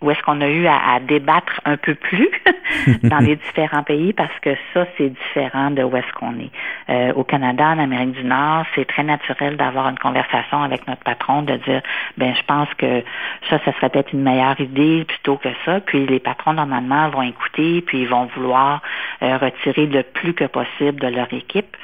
[0.00, 2.30] où est-ce qu'on a eu à, débattre un peu plus
[3.02, 6.50] dans les différents pays parce que ça c'est différent de où est-ce qu'on est.
[6.88, 11.02] Euh, au Canada, en Amérique du Nord, c'est très naturel d'avoir une conversation avec notre
[11.02, 11.82] patron de dire
[12.16, 13.02] ben je pense que
[13.50, 15.80] ça ça serait peut-être une meilleure idée plutôt que ça.
[15.80, 18.80] Puis les patrons normalement vont écouter puis ils vont vouloir
[19.20, 21.76] retirer le plus que possible de leur équipe.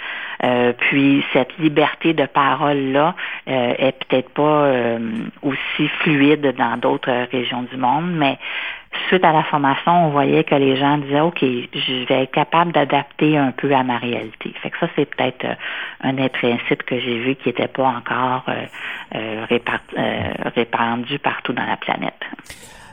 [0.78, 3.14] puis cette liberté de parole là
[3.46, 4.98] est peut-être pas euh,
[5.42, 8.38] aussi fluide dans d'autres régions du monde, mais
[9.08, 12.72] suite à la formation, on voyait que les gens disaient OK, je vais être capable
[12.72, 14.52] d'adapter un peu à ma réalité.
[14.62, 15.54] Fait que ça, c'est peut-être euh,
[16.02, 18.44] un des principes que j'ai vu qui n'était pas encore
[19.14, 19.46] euh,
[20.54, 22.24] répandu partout dans la planète.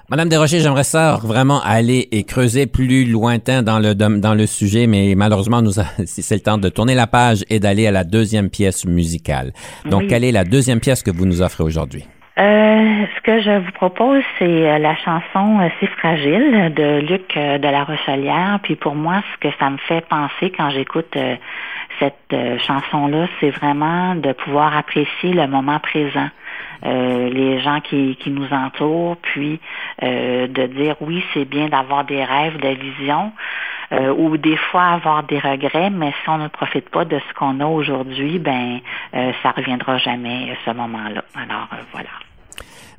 [0.07, 4.85] Madame Desrochers, j'aimerais ça vraiment aller et creuser plus lointain dans le dans le sujet,
[4.85, 5.71] mais malheureusement, nous
[6.05, 9.51] c'est le temps de tourner la page et d'aller à la deuxième pièce musicale.
[9.85, 12.05] Donc, quelle est la deuxième pièce que vous nous offrez aujourd'hui?
[12.37, 17.33] Euh, ce que je vous propose, c'est euh, la chanson euh, C'est fragile de Luc
[17.35, 18.59] de la Rochelière.
[18.61, 21.17] Puis pour moi, ce que ça me fait penser quand j'écoute
[21.99, 22.35] cette
[22.67, 26.27] chanson-là, c'est vraiment de pouvoir apprécier le moment présent.
[26.85, 29.59] Euh, les gens qui, qui nous entourent, puis
[30.03, 33.31] euh, de dire oui, c'est bien d'avoir des rêves, des visions,
[33.91, 37.33] euh, ou des fois avoir des regrets, mais si on ne profite pas de ce
[37.33, 38.79] qu'on a aujourd'hui, ben
[39.13, 41.23] ça reviendra jamais ce moment-là.
[41.35, 42.09] Alors voilà.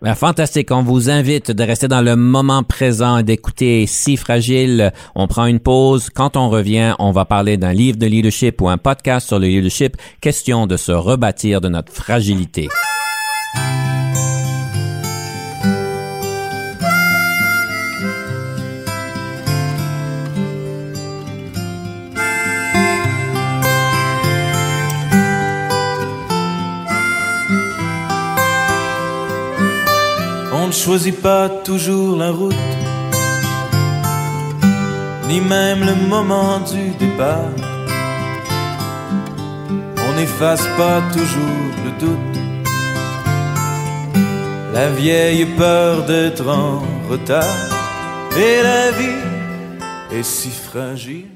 [0.03, 0.71] Ben, fantastique.
[0.73, 4.93] On vous invite de rester dans le moment présent, d'écouter Si Fragile.
[5.15, 6.11] On prend une pause.
[6.11, 9.47] Quand on revient, on va parler d'un livre de leadership ou un podcast sur le
[9.47, 9.97] leadership.
[10.21, 12.69] Question de se rebâtir de notre fragilité.
[30.87, 32.55] Choisit pas toujours la route,
[35.29, 37.51] ni même le moment du départ.
[40.07, 42.37] On n'efface pas toujours le doute
[44.77, 47.57] la vieille peur d'être en retard.
[48.37, 49.23] Et la vie
[50.13, 51.36] est si fragile.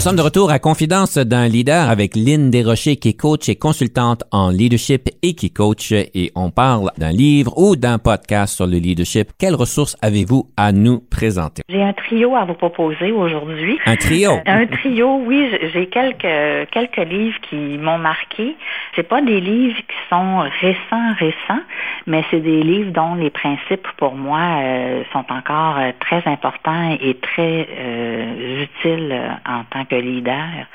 [0.00, 3.56] Nous sommes de retour à Confidence d'un leader avec Lynn Desrochers qui est coach et
[3.56, 8.66] consultante en leadership et qui coach et on parle d'un livre ou d'un podcast sur
[8.66, 9.28] le leadership.
[9.38, 11.60] Quelles ressources avez-vous à nous présenter?
[11.68, 13.78] J'ai un trio à vous proposer aujourd'hui.
[13.84, 14.30] Un trio?
[14.30, 15.50] Euh, un trio, oui.
[15.74, 18.56] J'ai quelques, quelques livres qui m'ont marqué.
[18.96, 21.62] C'est pas des livres qui sont récents, récents,
[22.06, 26.96] mais c'est des livres dont les principes pour moi euh, sont encore euh, très importants
[27.00, 29.14] et très euh, utiles
[29.46, 30.66] en tant que leader.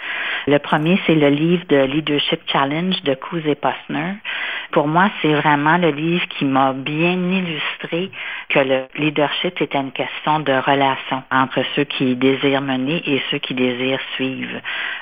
[0.48, 4.14] Le premier, c'est le livre de Leadership Challenge de Coos et Postner.
[4.72, 8.12] Pour moi, c'est vraiment le livre qui m'a bien illustré
[8.50, 13.38] que le leadership était une question de relation entre ceux qui désirent mener et ceux
[13.38, 14.60] qui désirent suivre.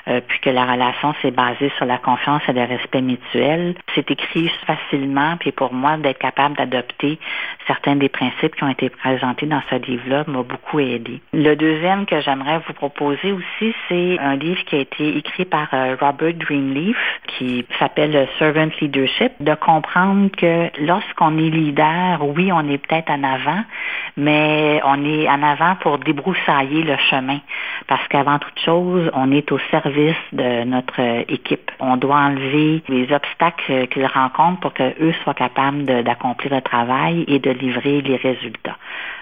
[0.08, 3.74] Euh, puis que la relation, c'est basé sur la confiance et le respect mutuel.
[3.94, 7.18] C'est écrit facilement, puis pour moi, d'être capable d'adopter
[7.66, 11.20] certains des principes qui ont été présentés dans ce livre-là m'a beaucoup aidé.
[11.32, 15.68] Le deuxième que j'aimerais vous proposer aussi, c'est un livre qui a été écrit par
[15.72, 22.68] euh, Robert Greenleaf, qui s'appelle Servant Leadership, de comprendre que lorsqu'on est leader, oui, on
[22.68, 23.62] est peut-être en avant,
[24.16, 27.40] mais on est en avant pour débroussailler le chemin.
[27.86, 31.70] Parce qu'avant toute chose, on est au service de notre équipe.
[31.80, 37.38] On doit enlever les obstacles qu'ils rencontrent pour qu'eux soient capables d'accomplir le travail et
[37.38, 38.76] de livrer les résultats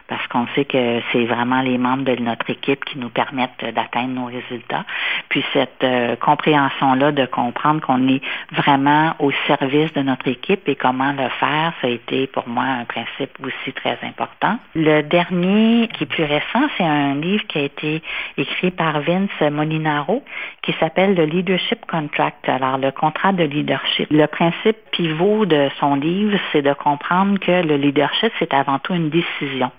[0.08, 4.14] parce qu'on sait que c'est vraiment les membres de notre équipe qui nous permettent d'atteindre
[4.14, 4.84] nos résultats.
[5.28, 8.20] Puis cette euh, compréhension-là de comprendre qu'on est
[8.52, 12.64] vraiment au service de notre équipe et comment le faire, ça a été pour moi
[12.64, 14.58] un principe aussi très important.
[14.74, 18.02] Le dernier, qui est plus récent, c'est un livre qui a été
[18.36, 20.24] écrit par Vince Molinaro
[20.62, 22.48] qui s'appelle le Leadership Contract.
[22.48, 24.08] Alors, le contrat de leadership.
[24.10, 28.94] Le principe pivot de son livre, c'est de comprendre que le leadership, c'est avant tout
[28.94, 29.70] une décision.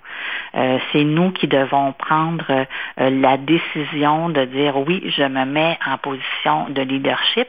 [0.55, 2.65] Euh, c'est nous qui devons prendre euh,
[2.97, 7.47] la décision de dire oui, je me mets en position de leadership,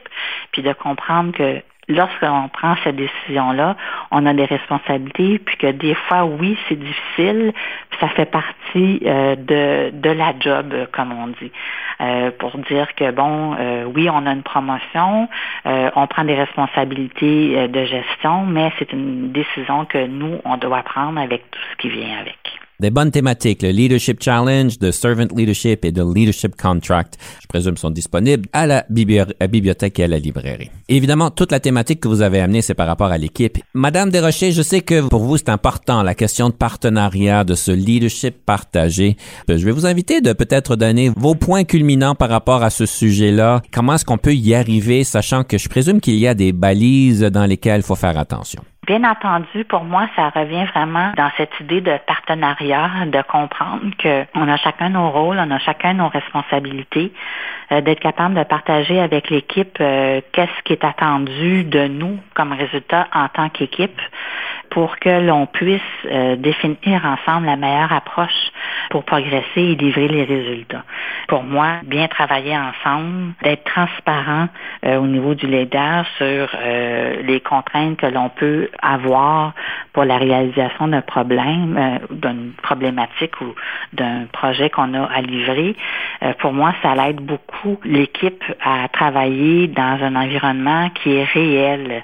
[0.51, 3.75] puis de comprendre que lorsqu'on prend cette décision-là,
[4.11, 7.53] on a des responsabilités, puis que des fois, oui, c'est difficile,
[7.99, 11.51] ça fait partie euh, de, de la job, comme on dit.
[12.39, 13.55] pour dire que, bon,
[13.95, 15.29] oui, on a une promotion,
[15.65, 21.19] on prend des responsabilités de gestion, mais c'est une décision que nous, on doit prendre
[21.19, 22.64] avec tout ce qui vient avec.
[22.81, 27.77] Des bonnes thématiques, le Leadership Challenge, le Servant Leadership et le Leadership Contract, je présume,
[27.77, 30.69] sont disponibles à la bibliothèque et à la librairie.
[30.89, 33.59] évidemment, toute la thématique que vous avez amenée, c'est par rapport à l'équipe.
[33.73, 37.71] Madame Desrochers, je sais que pour vous, c'est important, la question de partenariat, de ce
[37.71, 39.15] leadership partagé.
[39.47, 43.61] Je vais vous inviter de peut-être donner vos points culminants par rapport à ce sujet-là.
[43.71, 47.21] Comment est-ce qu'on peut y arriver, sachant que je présume qu'il y a des balises
[47.21, 48.61] dans lesquelles il faut faire attention?
[48.85, 54.47] Bien entendu, pour moi, ça revient vraiment dans cette idée de partenariat, de comprendre qu'on
[54.47, 57.11] a chacun nos rôles, on a chacun nos responsabilités,
[57.71, 62.51] euh, d'être capable de partager avec l'équipe euh, qu'est-ce qui est attendu de nous comme
[62.51, 63.99] résultat en tant qu'équipe
[64.75, 68.51] pour que l'on puisse euh, définir ensemble la meilleure approche
[68.91, 70.83] pour progresser et livrer les résultats.
[71.27, 74.47] Pour moi, bien travailler ensemble, d'être transparent
[74.83, 76.47] au niveau du leader sur
[77.23, 79.53] les contraintes que l'on peut avoir
[79.95, 83.55] pour la réalisation d'un problème, euh, d'une problématique ou
[83.93, 85.73] d'un projet qu'on a à livrer,
[86.21, 92.03] euh, pour moi, ça l'aide beaucoup l'équipe à travailler dans un environnement qui est réel.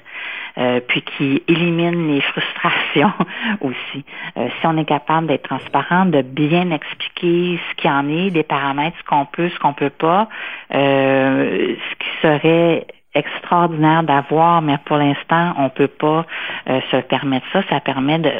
[0.58, 3.12] Euh, puis qui élimine les frustrations
[3.62, 4.04] aussi.
[4.36, 8.96] si on est capable d'être transparent, de bien expliquer ce qu'il en est, des paramètres,
[8.98, 10.28] ce qu'on peut, ce qu'on peut pas,
[10.70, 16.24] ce qui serait extraordinaire d'avoir, mais pour l'instant, on ne peut pas
[16.68, 17.62] euh, se permettre ça.
[17.68, 18.30] Ça permet de,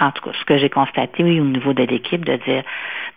[0.00, 2.62] en tout cas, ce que j'ai constaté oui, au niveau de l'équipe, de dire,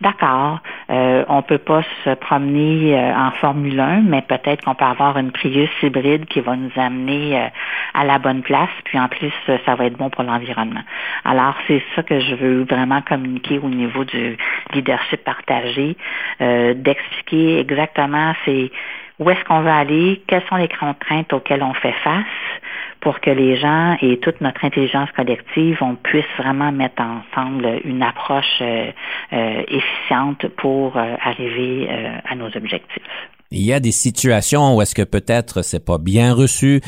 [0.01, 4.85] d'accord, euh, on peut pas se promener euh, en Formule 1, mais peut-être qu'on peut
[4.85, 7.47] avoir une Prius hybride qui va nous amener euh,
[7.93, 9.31] à la bonne place, puis en plus,
[9.65, 10.81] ça va être bon pour l'environnement.
[11.23, 14.37] Alors, c'est ça que je veux vraiment communiquer au niveau du
[14.73, 15.95] leadership partagé,
[16.39, 18.71] d'expliquer exactement c'est
[19.19, 22.25] où est-ce qu'on veut aller, quelles sont les contraintes auxquelles on fait face
[22.99, 28.01] pour que les gens et toute notre intelligence collective, on puisse vraiment mettre ensemble une
[28.01, 28.91] approche euh,
[29.33, 31.89] euh, efficiente pour euh, arriver
[32.25, 33.03] à nos objectifs?
[33.53, 36.81] Il y a des situations où est-ce que peut-être c'est pas bien reçu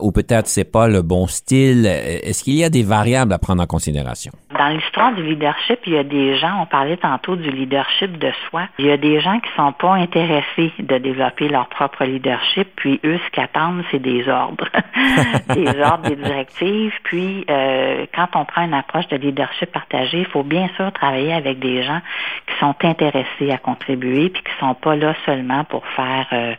[0.00, 1.86] ou peut-être c'est pas le bon style.
[1.86, 4.32] Est-ce qu'il y a des variables à prendre en considération?
[4.56, 8.30] Dans l'histoire du leadership, il y a des gens, on parlait tantôt du leadership de
[8.48, 12.68] soi, il y a des gens qui sont pas intéressés de développer leur propre leadership,
[12.76, 14.68] puis eux, ce qu'ils attendent, c'est des ordres,
[15.54, 16.92] des ordres, des directives.
[17.04, 21.32] Puis, euh, quand on prend une approche de leadership partagé, il faut bien sûr travailler
[21.32, 22.00] avec des gens
[22.46, 26.54] qui sont intéressés à contribuer, puis qui sont pas là seulement pour faire euh,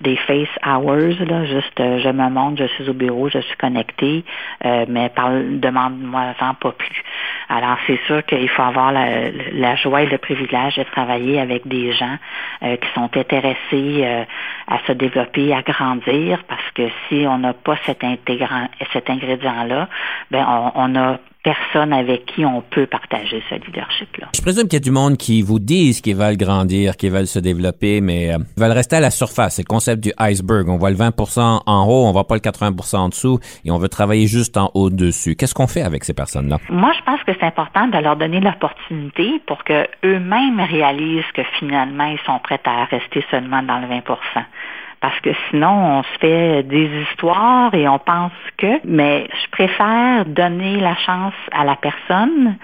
[0.00, 3.56] des face hours, là, juste euh, je me montre, je suis au bureau, je suis
[3.56, 4.24] connecté,
[4.64, 7.02] euh, mais demande-moi-en pas plus.
[7.48, 11.92] Alors, c'est sûr qu'il faut avoir la, joie et le privilège de travailler avec des
[11.92, 12.16] gens
[12.60, 14.24] qui sont intéressés
[14.68, 18.04] à se développer, à grandir, parce que si on n'a pas cet,
[18.92, 19.88] cet ingrédient-là,
[20.30, 24.28] ben on, on a personne avec qui on peut partager ce leadership-là.
[24.34, 27.26] Je présume qu'il y a du monde qui vous disent qu'ils veulent grandir, qu'ils veulent
[27.26, 29.56] se développer, mais euh, ils veulent rester à la surface.
[29.56, 30.68] C'est le concept du iceberg.
[30.68, 31.10] On voit le 20
[31.66, 34.70] en haut, on voit pas le 80 en dessous, et on veut travailler juste en
[34.74, 35.34] haut dessus.
[35.36, 36.58] Qu'est-ce qu'on fait avec ces personnes-là?
[36.68, 41.42] Moi, je pense que c'est important de leur donner l'opportunité pour que eux-mêmes réalisent que
[41.58, 44.00] finalement, ils sont prêts à rester seulement dans le 20
[45.00, 50.26] parce que sinon on se fait des histoires et on pense que, mais je préfère
[50.26, 52.56] donner la chance à la personne,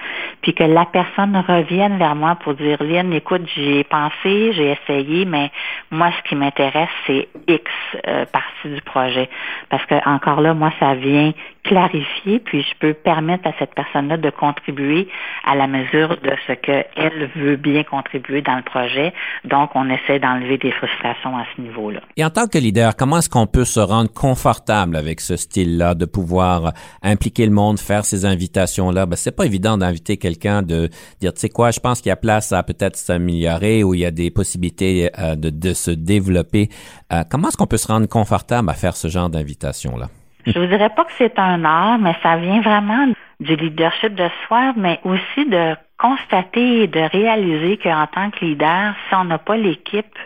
[0.42, 5.24] puis que la personne revienne vers moi pour dire, Lynn, écoute, j'ai pensé, j'ai essayé,
[5.24, 5.50] mais
[5.90, 7.70] moi ce qui m'intéresse c'est X
[8.06, 9.30] euh, partie du projet,
[9.70, 11.32] parce que encore là, moi ça vient
[11.66, 15.08] clarifier, puis je peux permettre à cette personne-là de contribuer
[15.44, 19.12] à la mesure de ce qu'elle veut bien contribuer dans le projet.
[19.44, 22.00] Donc, on essaie d'enlever des frustrations à ce niveau-là.
[22.16, 25.94] Et en tant que leader, comment est-ce qu'on peut se rendre confortable avec ce style-là,
[25.94, 29.06] de pouvoir impliquer le monde, faire ces invitations-là?
[29.06, 30.88] Ben, c'est pas évident d'inviter quelqu'un de
[31.20, 34.00] dire, tu sais quoi, je pense qu'il y a place à peut-être s'améliorer ou il
[34.00, 36.68] y a des possibilités euh, de, se développer.
[37.12, 40.08] Euh, comment est-ce qu'on peut se rendre confortable à faire ce genre d'invitation-là?
[40.46, 43.08] Je vous dirais pas que c'est un art, mais ça vient vraiment
[43.40, 48.94] du leadership de soi, mais aussi de constater et de réaliser qu'en tant que leader,
[49.08, 50.18] si on n'a pas l'équipe,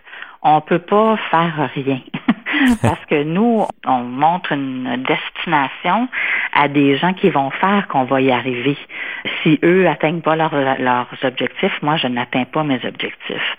[0.43, 2.01] on peut pas faire rien.
[2.83, 6.09] Parce que nous, on montre une destination
[6.53, 8.77] à des gens qui vont faire qu'on va y arriver.
[9.43, 13.57] Si eux atteignent pas leurs objectifs, moi, je n'atteins pas mes objectifs.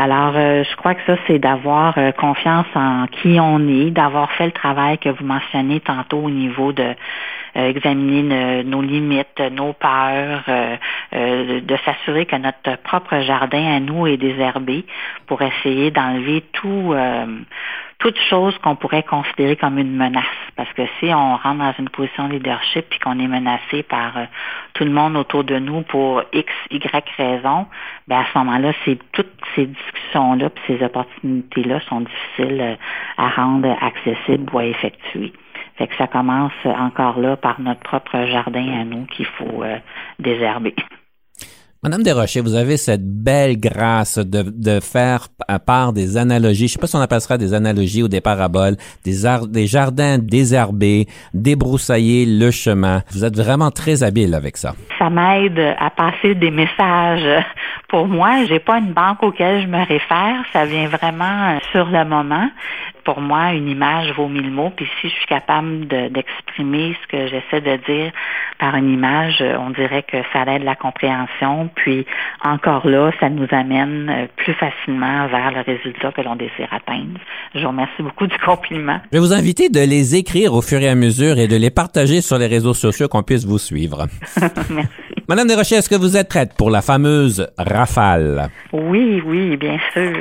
[0.00, 4.30] Alors, euh, je crois que ça, c'est d'avoir euh, confiance en qui on est, d'avoir
[4.30, 6.94] fait le travail que vous mentionnez tantôt au niveau de
[7.56, 10.44] euh, examiner nos limites, nos peurs,
[11.12, 14.84] de s'assurer que notre propre jardin à nous est désherbé
[15.26, 16.94] pour essayer d'enlever tout
[17.98, 20.24] toute chose qu'on pourrait considérer comme une menace.
[20.56, 24.16] Parce que si on rentre dans une position de leadership puis qu'on est menacé par
[24.16, 24.24] euh,
[24.74, 27.66] tout le monde autour de nous pour X, Y raison,
[28.06, 32.76] ben à ce moment-là, c'est toutes ces discussions-là puis ces opportunités-là sont difficiles euh,
[33.16, 35.32] à rendre accessibles ou à effectuer.
[35.76, 39.78] Fait que ça commence encore là par notre propre jardin à nous qu'il faut euh,
[40.18, 40.74] désherber.
[41.84, 46.72] Madame Desrochers, vous avez cette belle grâce de, de faire à part des analogies, je
[46.72, 49.18] sais pas si on appellera des analogies ou des paraboles, des,
[49.48, 53.02] des jardins désherbés, débroussailler le chemin.
[53.12, 54.74] Vous êtes vraiment très habile avec ça.
[54.98, 57.44] Ça m'aide à passer des messages.
[57.88, 62.04] Pour moi, j'ai pas une banque auquel je me réfère, ça vient vraiment sur le
[62.04, 62.50] moment
[63.08, 64.70] pour moi, une image vaut mille mots.
[64.76, 68.12] Puis si je suis capable d'exprimer ce que j'essaie de dire
[68.58, 71.70] par une image, on dirait que ça aide la compréhension.
[71.74, 72.04] Puis
[72.44, 77.18] encore là, ça nous amène euh, plus facilement vers le résultat que l'on désire atteindre.
[77.54, 79.00] Je vous remercie beaucoup du compliment.
[79.10, 81.70] Je vais vous inviter de les écrire au fur et à mesure et de les
[81.70, 84.06] partager sur les réseaux sociaux qu'on puisse vous suivre.
[84.68, 84.90] Merci.
[85.30, 88.50] Madame Desrochers, est-ce que vous êtes prête pour la fameuse rafale?
[88.74, 90.20] Oui, oui, bien sûr.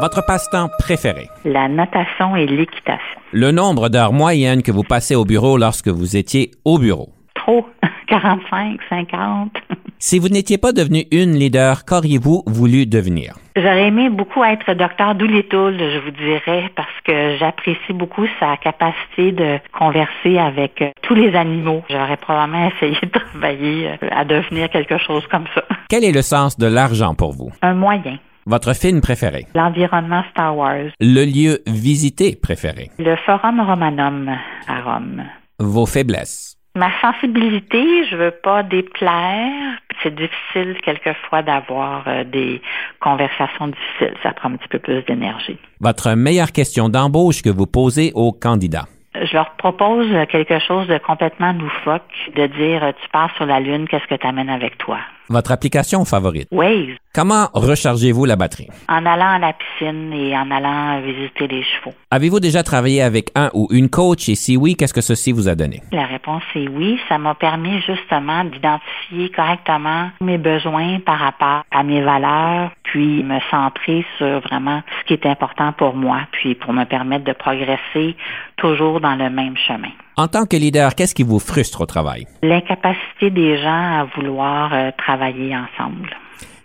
[0.00, 1.28] Votre passe-temps préféré?
[1.44, 3.20] La natation et l'équitation.
[3.32, 7.10] Le nombre d'heures moyennes que vous passez au bureau lorsque vous étiez au bureau?
[7.34, 7.66] Trop.
[8.08, 9.52] 45, 50.
[9.98, 13.34] si vous n'étiez pas devenu une leader, qu'auriez-vous voulu devenir?
[13.56, 19.32] J'aurais aimé beaucoup être docteur Doolittle, je vous dirais, parce que j'apprécie beaucoup sa capacité
[19.32, 21.82] de converser avec euh, tous les animaux.
[21.90, 25.62] J'aurais probablement essayé de travailler euh, à devenir quelque chose comme ça.
[25.90, 27.50] Quel est le sens de l'argent pour vous?
[27.60, 28.16] Un moyen.
[28.50, 29.46] Votre film préféré?
[29.54, 30.90] L'environnement Star Wars.
[30.98, 32.90] Le lieu visité préféré?
[32.98, 34.28] Le Forum Romanum
[34.66, 35.22] à Rome.
[35.60, 36.56] Vos faiblesses?
[36.74, 39.78] Ma sensibilité, je veux pas déplaire.
[40.02, 42.60] C'est difficile quelquefois d'avoir euh, des
[42.98, 44.18] conversations difficiles.
[44.24, 45.58] Ça prend un petit peu plus d'énergie.
[45.80, 48.88] Votre meilleure question d'embauche que vous posez aux candidats?
[49.14, 53.86] Je leur propose quelque chose de complètement loufoque, de dire tu pars sur la Lune,
[53.86, 54.98] qu'est-ce que tu amènes avec toi?
[55.30, 56.48] Votre application favorite?
[56.50, 56.96] Waze.
[57.14, 58.66] Comment rechargez-vous la batterie?
[58.88, 61.94] En allant à la piscine et en allant visiter les chevaux.
[62.10, 64.28] Avez-vous déjà travaillé avec un ou une coach?
[64.28, 65.82] Et si oui, qu'est-ce que ceci vous a donné?
[65.92, 66.98] La réponse est oui.
[67.08, 73.38] Ça m'a permis justement d'identifier correctement mes besoins par rapport à mes valeurs, puis me
[73.52, 78.16] centrer sur vraiment ce qui est important pour moi, puis pour me permettre de progresser
[78.56, 79.92] toujours dans le même chemin.
[80.16, 82.26] En tant que leader, qu'est-ce qui vous frustre au travail?
[82.42, 86.10] L'incapacité des gens à vouloir euh, travailler ensemble.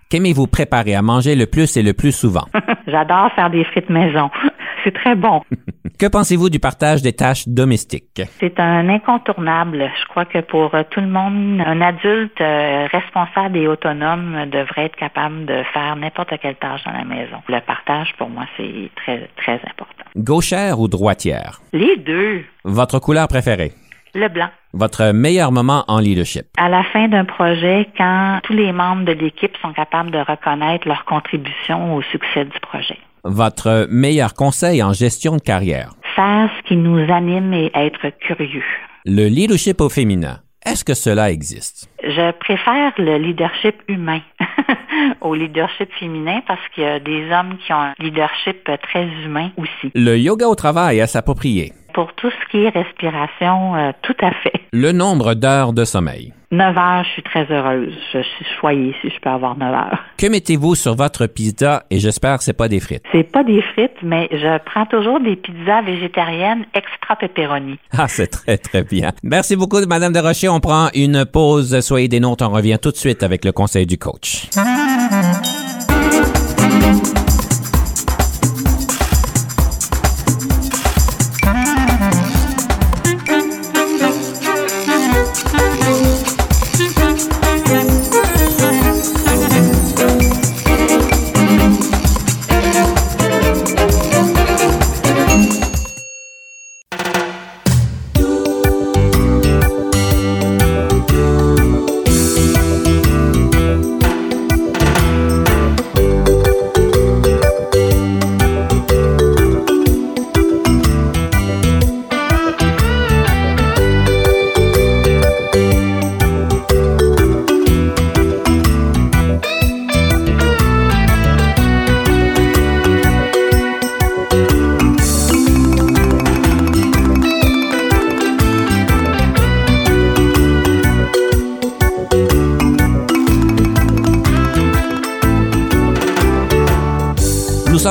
[0.10, 2.46] Qu'aimez-vous préparer à manger le plus et le plus souvent?
[2.88, 4.30] J'adore faire des frites maison.
[4.84, 5.42] C'est très bon.
[6.00, 8.22] que pensez-vous du partage des tâches domestiques?
[8.40, 9.90] C'est un incontournable.
[10.00, 14.86] Je crois que pour euh, tout le monde, un adulte euh, responsable et autonome devrait
[14.86, 17.38] être capable de faire n'importe quelle tâche dans la maison.
[17.48, 19.95] Le partage, pour moi, c'est très, très important.
[20.18, 21.60] Gauchère ou droitière?
[21.74, 22.42] Les deux.
[22.64, 23.74] Votre couleur préférée?
[24.14, 24.48] Le blanc.
[24.72, 26.46] Votre meilleur moment en leadership?
[26.58, 30.88] À la fin d'un projet, quand tous les membres de l'équipe sont capables de reconnaître
[30.88, 32.98] leur contribution au succès du projet.
[33.26, 35.92] Votre meilleur conseil en gestion de carrière?
[36.16, 38.64] Faire ce qui nous anime et être curieux.
[39.04, 40.40] Le leadership au féminin.
[40.66, 41.88] Est-ce que cela existe?
[42.02, 44.22] Je préfère le leadership humain
[45.22, 49.52] au leadership féminin parce qu'il y a des hommes qui ont un leadership très humain
[49.58, 49.92] aussi.
[49.94, 51.72] Le yoga au travail à s'approprier.
[51.94, 54.54] Pour tout ce qui est respiration, euh, tout à fait.
[54.74, 56.34] Le nombre d'heures de sommeil.
[56.52, 57.94] 9 heures, je suis très heureuse.
[58.14, 60.04] Je suis choyée si je peux avoir 9 heures.
[60.18, 61.84] Que mettez-vous sur votre pizza?
[61.90, 63.04] Et j'espère que c'est pas des frites?
[63.12, 67.78] C'est pas des frites, mais je prends toujours des pizzas végétariennes extra pepperoni.
[67.92, 69.12] Ah, c'est très, très bien.
[69.24, 70.48] Merci beaucoup, Madame de Rocher.
[70.48, 71.80] On prend une pause.
[71.82, 72.48] Soyez des nôtres.
[72.48, 74.48] On revient tout de suite avec le conseil du coach.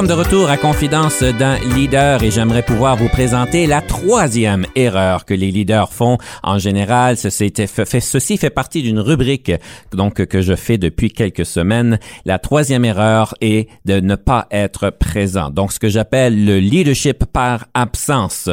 [0.04, 5.24] Sommes de retour à Confidence d'un leader et j'aimerais pouvoir vous présenter la troisième erreur
[5.24, 7.16] que les leaders font en général.
[7.16, 9.52] Ceci fait, ceci fait partie d'une rubrique
[9.92, 11.98] donc que je fais depuis quelques semaines.
[12.24, 15.50] La troisième erreur est de ne pas être présent.
[15.50, 18.50] Donc ce que j'appelle le leadership par absence.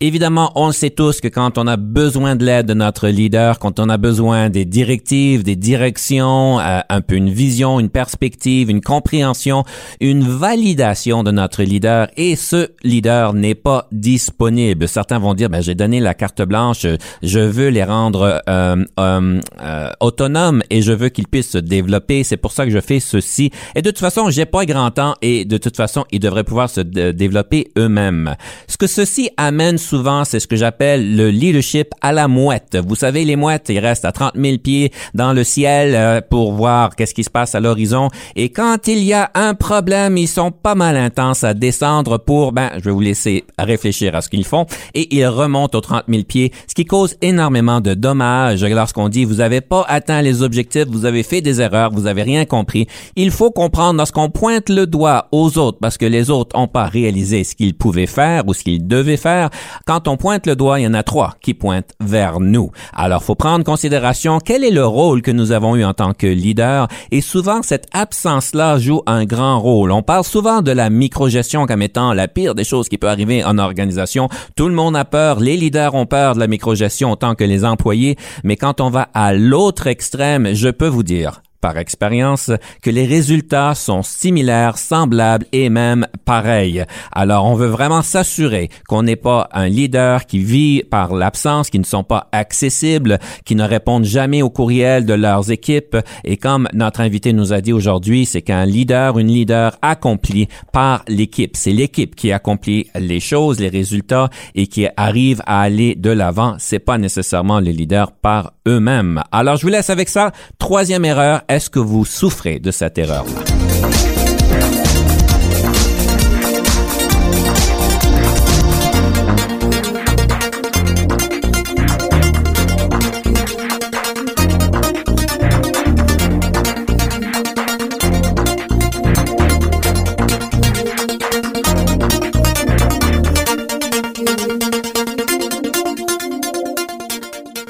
[0.00, 3.80] Évidemment, on sait tous que quand on a besoin de l'aide de notre leader, quand
[3.80, 8.82] on a besoin des directives, des directions, euh, un peu une vision, une perspective, une
[8.82, 9.64] compréhension,
[10.00, 14.86] une validation de notre leader et ce leader n'est pas disponible.
[14.86, 16.86] Certains vont dire, ben, j'ai donné la carte blanche,
[17.22, 22.22] je veux les rendre euh, euh, euh, autonomes et je veux qu'ils puissent se développer.
[22.22, 23.50] C'est pour ça que je fais ceci.
[23.74, 26.68] Et de toute façon, j'ai pas grand temps et de toute façon, ils devraient pouvoir
[26.68, 28.36] se développer eux-mêmes.
[28.68, 32.76] Ce que ceci amène souvent, c'est ce que j'appelle le leadership à la mouette.
[32.86, 36.52] Vous savez, les mouettes, ils restent à 30 000 pieds dans le ciel euh, pour
[36.52, 38.08] voir qu'est-ce qui se passe à l'horizon.
[38.36, 42.52] Et quand il y a un problème, ils sont pas mal intense à descendre pour,
[42.52, 46.04] ben, je vais vous laisser réfléchir à ce qu'ils font, et ils remontent aux 30
[46.08, 50.42] 000 pieds, ce qui cause énormément de dommages lorsqu'on dit vous avez pas atteint les
[50.42, 52.86] objectifs, vous avez fait des erreurs, vous avez rien compris.
[53.16, 56.86] Il faut comprendre lorsqu'on pointe le doigt aux autres parce que les autres ont pas
[56.86, 59.50] réalisé ce qu'ils pouvaient faire ou ce qu'ils devaient faire.
[59.86, 62.70] Quand on pointe le doigt, il y en a trois qui pointent vers nous.
[62.94, 66.12] Alors, faut prendre en considération quel est le rôle que nous avons eu en tant
[66.12, 69.92] que leader et souvent cette absence-là joue un grand rôle.
[69.92, 73.44] On parle souvent de la microgestion comme étant la pire des choses qui peut arriver
[73.44, 74.28] en organisation.
[74.56, 77.64] Tout le monde a peur, les leaders ont peur de la microgestion autant que les
[77.64, 82.50] employés, mais quand on va à l'autre extrême, je peux vous dire, par expérience
[82.82, 86.84] que les résultats sont similaires, semblables et même pareils.
[87.10, 91.78] Alors, on veut vraiment s'assurer qu'on n'est pas un leader qui vit par l'absence, qui
[91.78, 95.96] ne sont pas accessibles, qui ne répondent jamais aux courriels de leurs équipes.
[96.24, 101.02] Et comme notre invité nous a dit aujourd'hui, c'est qu'un leader, une leader accompli par
[101.08, 101.56] l'équipe.
[101.56, 106.56] C'est l'équipe qui accomplit les choses, les résultats et qui arrive à aller de l'avant.
[106.58, 109.22] C'est pas nécessairement les leaders par eux-mêmes.
[109.32, 110.30] Alors, je vous laisse avec ça.
[110.58, 111.40] Troisième erreur.
[111.54, 113.83] Est-ce que vous souffrez de cette erreur-là?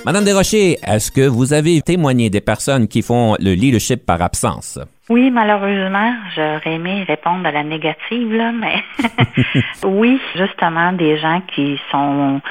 [0.04, 4.78] Madame Desrochers, est-ce que vous avez témoigné des personnes qui font le leadership par absence?
[5.08, 8.82] Oui, malheureusement, j'aurais aimé répondre à la négative, là, mais
[9.82, 12.42] oui, justement, des gens qui sont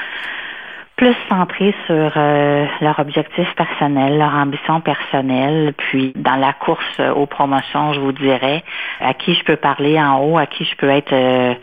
[0.96, 7.26] plus centrés sur euh, leur objectif personnel, leur ambition personnelle, puis dans la course aux
[7.26, 8.62] promotions, je vous dirais,
[9.00, 11.54] à qui je peux parler en haut, à qui je peux être euh,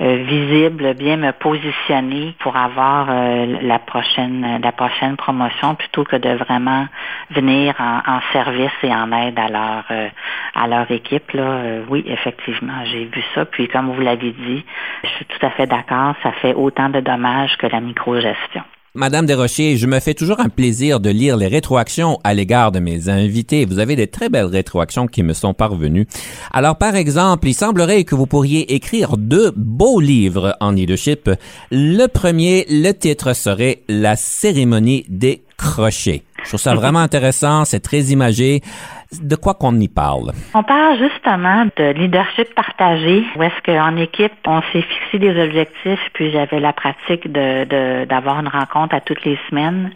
[0.00, 3.08] euh, visible, bien me positionner pour avoir
[3.62, 6.86] la prochaine la prochaine promotion plutôt que de vraiment
[7.30, 9.84] venir en, service et en aide à leur
[10.54, 11.32] à leur équipe.
[11.32, 13.44] Là, oui, effectivement, j'ai vu ça.
[13.44, 14.64] Puis comme vous l'avez dit,
[15.04, 18.62] je suis tout à fait d'accord, ça fait autant de dommages que la microgestion.
[18.96, 22.80] Madame Desrochers, je me fais toujours un plaisir de lire les rétroactions à l'égard de
[22.80, 23.64] mes invités.
[23.64, 26.08] Vous avez des très belles rétroactions qui me sont parvenues.
[26.52, 31.30] Alors, par exemple, il semblerait que vous pourriez écrire deux beaux livres en leadership.
[31.70, 36.24] Le premier, le titre serait La cérémonie des crochets.
[36.42, 38.60] Je trouve ça vraiment intéressant, c'est très imagé.
[39.12, 40.30] De quoi qu'on y parle?
[40.54, 46.10] On parle justement de leadership partagé, où est-ce qu'en équipe, on s'est fixé des objectifs,
[46.12, 49.90] puis j'avais la pratique de d'avoir une rencontre à toutes les semaines.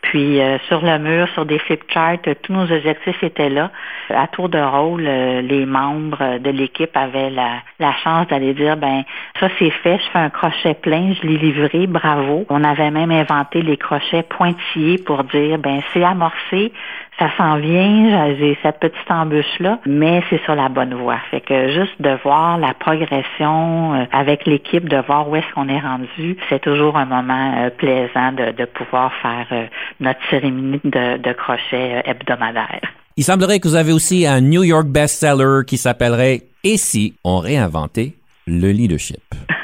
[0.00, 3.70] Puis euh, sur le mur, sur des flip charts, tous nos objectifs étaient là.
[4.08, 8.78] À tour de rôle, euh, les membres de l'équipe avaient la, la chance d'aller dire,
[8.78, 9.02] ben
[9.40, 12.46] ça c'est fait, je fais un crochet plein, je l'ai livré, bravo.
[12.48, 16.72] On avait même inventé les crochets pointillés pour dire, ben c'est amorcé,
[17.18, 21.18] ça s'en vient, j'ai cette petite embûche-là, mais c'est sur la bonne voie.
[21.30, 25.68] Fait que juste de voir la progression euh, avec l'équipe, de voir où est-ce qu'on
[25.68, 29.66] est rendu, c'est toujours un moment euh, plaisant de, pouvoir faire euh,
[30.00, 32.80] notre cérémonie de, de crochet hebdomadaire.
[33.16, 37.38] Il semblerait que vous avez aussi un New York bestseller qui s'appellerait Et si on
[37.38, 38.14] réinventait
[38.46, 39.22] le leadership?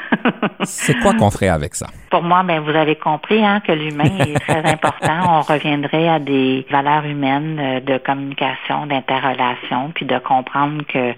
[0.63, 1.87] C'est quoi qu'on ferait avec ça?
[2.09, 5.19] Pour moi, ben, vous avez compris hein, que l'humain est très important.
[5.29, 11.13] On reviendrait à des valeurs humaines euh, de communication, d'interrelation, puis de comprendre que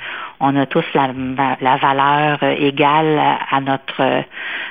[0.45, 1.07] on a tous la,
[1.61, 3.17] la valeur euh, égale
[3.49, 4.23] à notre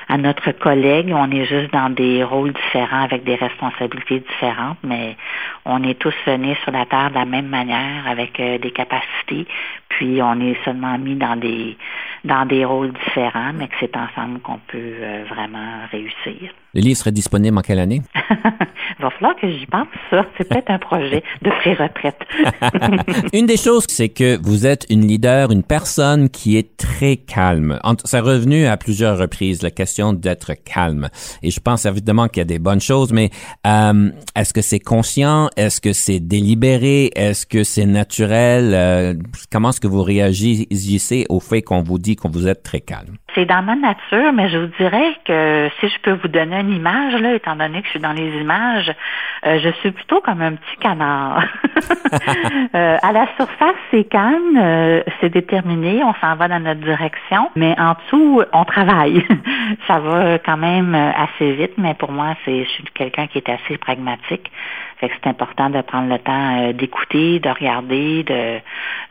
[0.09, 1.11] à notre collègue.
[1.15, 5.17] On est juste dans des rôles différents avec des responsabilités différentes, mais
[5.65, 9.47] on est tous nés sur la terre de la même manière avec euh, des capacités.
[9.89, 11.79] Puis on est seulement mis dans des
[12.25, 16.53] dans des rôles différents, mais que c'est ensemble qu'on peut euh, vraiment réussir.
[16.75, 18.01] Le livre serait disponible en quelle année?
[18.99, 20.25] Il va falloir que j'y pense, ça.
[20.39, 22.19] C'est peut-être un projet de pré-retraite.
[23.35, 27.79] une des choses, c'est que vous êtes une leader, une personne qui est très calme.
[28.05, 31.11] Ça est revenu à plusieurs reprises, la question d'être calme.
[31.43, 33.29] Et je pense évidemment qu'il y a des bonnes choses, mais
[33.67, 35.51] euh, est-ce que c'est conscient?
[35.57, 37.11] Est-ce que c'est délibéré?
[37.15, 38.73] Est-ce que c'est naturel?
[38.73, 39.15] Euh,
[39.51, 43.17] comment est-ce que vous réagissez au fait qu'on vous dit qu'on vous êtes très calme?
[43.35, 46.73] C'est dans ma nature, mais je vous dirais que si je peux vous donner une
[46.73, 48.93] image, là, étant donné que je suis dans les images,
[49.47, 51.45] euh, je suis plutôt comme un petit canard.
[52.75, 57.51] euh, à la surface, c'est calme, euh, c'est déterminé, on s'en va dans notre direction,
[57.57, 59.27] mais en dessous, on travaille.
[59.87, 63.49] Ça va quand même assez vite, mais pour moi, c'est je suis quelqu'un qui est
[63.49, 64.51] assez pragmatique
[65.11, 68.61] c'est important de prendre le temps euh, d'écouter, de regarder, de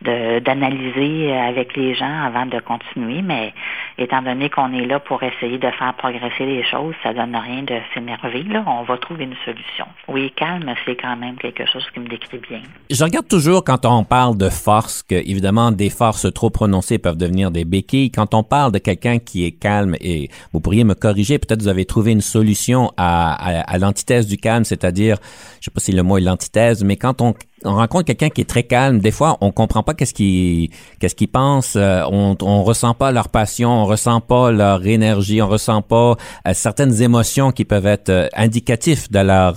[0.02, 3.22] d'analyser avec les gens avant de continuer.
[3.22, 3.54] Mais
[4.00, 7.62] étant donné qu'on est là pour essayer de faire progresser les choses, ça donne rien
[7.62, 8.44] de s'énerver.
[8.44, 9.86] Là, on va trouver une solution.
[10.08, 12.62] Oui, calme, c'est quand même quelque chose qui me décrit bien.
[12.90, 17.18] Je regarde toujours quand on parle de force que évidemment des forces trop prononcées peuvent
[17.18, 18.12] devenir des béquilles.
[18.12, 21.68] Quand on parle de quelqu'un qui est calme et vous pourriez me corriger, peut-être vous
[21.68, 25.18] avez trouvé une solution à, à, l'antithèse du calme, c'est-à-dire,
[25.60, 28.50] je sais pas si le mot est l'antithèse, mais quand on, rencontre quelqu'un qui est
[28.50, 30.70] très calme, des fois, on comprend pas qu'est-ce qu'ils
[31.00, 35.42] qu'est-ce qu'ils pensent, euh, on, on ressent pas leur passion, on ressent pas leur énergie,
[35.42, 36.16] on ressent pas
[36.48, 39.54] euh, certaines émotions qui peuvent être euh, indicatifs de leur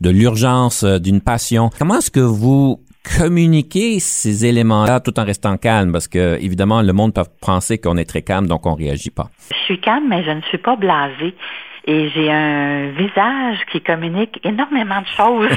[0.00, 1.70] de l'urgence d'une passion.
[1.78, 2.80] Comment est-ce que vous
[3.18, 5.92] communiquer ces éléments-là tout en restant calme?
[5.92, 9.30] Parce que, évidemment, le monde peut penser qu'on est très calme, donc on réagit pas.
[9.50, 11.34] Je suis calme, mais je ne suis pas blasée
[11.86, 15.56] et j'ai un visage qui communique énormément de choses.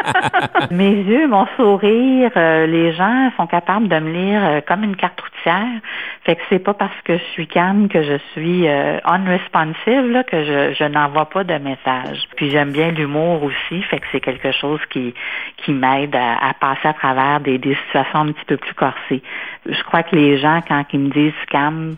[0.70, 4.96] Mes yeux, mon sourire, euh, les gens sont capables de me lire euh, comme une
[4.96, 5.80] carte routière.
[6.24, 10.44] Fait que c'est pas parce que je suis calme que je suis euh, unresponsive que
[10.44, 12.18] je, je n'envoie pas de message.
[12.36, 15.14] Puis j'aime bien l'humour aussi, fait que c'est quelque chose qui
[15.58, 19.22] qui m'aide à, passer à travers des, des situations un petit peu plus corsées.
[19.66, 21.96] Je crois que les gens, quand ils me disent calme,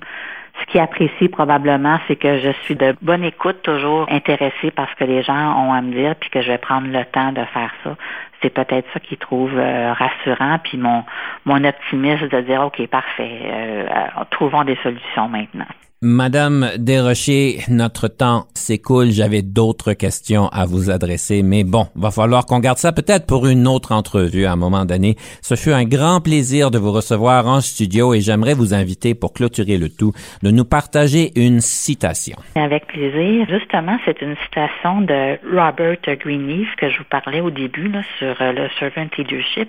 [0.61, 4.95] ce qu'ils apprécient probablement, c'est que je suis de bonne écoute, toujours intéressée par ce
[4.97, 7.45] que les gens ont à me dire, puis que je vais prendre le temps de
[7.47, 7.97] faire ça.
[8.43, 11.05] C'est peut-être ça qu'ils trouvent euh, rassurant, puis mon,
[11.45, 15.67] mon optimisme de dire, OK, parfait, euh, euh, trouvons des solutions maintenant.
[16.03, 19.11] Madame Desrochers, notre temps s'écoule.
[19.11, 23.47] J'avais d'autres questions à vous adresser, mais bon, va falloir qu'on garde ça peut-être pour
[23.47, 25.17] une autre entrevue à un moment donné.
[25.43, 29.35] Ce fut un grand plaisir de vous recevoir en studio et j'aimerais vous inviter pour
[29.35, 32.39] clôturer le tout de nous partager une citation.
[32.55, 33.47] Avec plaisir.
[33.51, 38.41] Justement, c'est une citation de Robert Greenleaf que je vous parlais au début là, sur
[38.41, 39.69] euh, le servant leadership.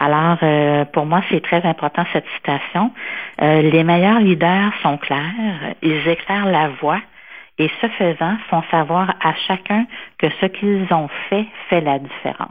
[0.00, 2.90] Alors, euh, pour moi, c'est très important cette citation.
[3.42, 7.00] Euh, les meilleurs leaders sont clairs, ils éclairent la voie
[7.58, 9.84] et ce faisant, font savoir à chacun
[10.18, 12.48] que ce qu'ils ont fait fait la différence.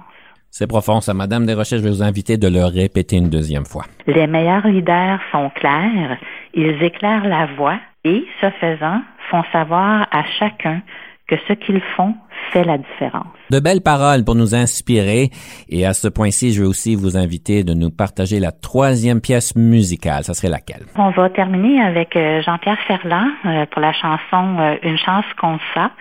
[0.52, 1.16] C'est profond, ça.
[1.16, 3.86] Madame Desrochers, je vais vous inviter de le répéter une deuxième fois.
[4.06, 6.18] Les meilleurs leaders sont clairs,
[6.54, 10.82] ils éclairent la voie et, ce faisant, font savoir à chacun
[11.28, 12.14] que ce qu'ils font
[12.52, 13.28] fait la différence.
[13.50, 15.32] De belles paroles pour nous inspirer.
[15.70, 19.56] Et à ce point-ci, je vais aussi vous inviter de nous partager la troisième pièce
[19.56, 20.24] musicale.
[20.24, 20.86] Ça serait laquelle?
[20.96, 25.60] On va terminer avec euh, Jean-Pierre Ferland euh, pour la chanson euh, Une chance qu'on
[25.74, 25.92] ça.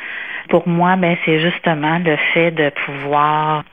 [0.51, 3.65] Pour moi, ben, c'est justement le fait de pouvoir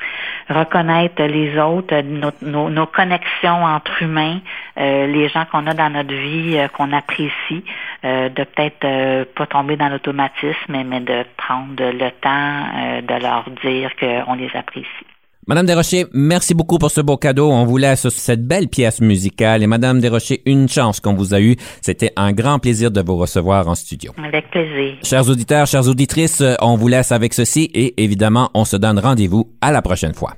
[0.49, 4.39] reconnaître les autres, nos, nos, connexions entre humains,
[4.75, 7.63] les gens qu'on a dans notre vie, qu'on apprécie,
[8.03, 12.54] de peut-être pas tomber dans l'automatisme, mais de prendre le temps
[13.01, 15.05] de leur dire qu'on les apprécie.
[15.47, 17.51] Madame Desrochers, merci beaucoup pour ce beau cadeau.
[17.51, 19.61] On vous laisse cette belle pièce musicale.
[19.61, 21.55] Et Madame Desrochers, une chance qu'on vous a eu.
[21.83, 24.11] C'était un grand plaisir de vous recevoir en studio.
[24.17, 24.95] Avec plaisir.
[25.03, 29.51] Chers auditeurs, chères auditrices, on vous laisse avec ceci et évidemment, on se donne rendez-vous
[29.61, 30.31] à la prochaine fois.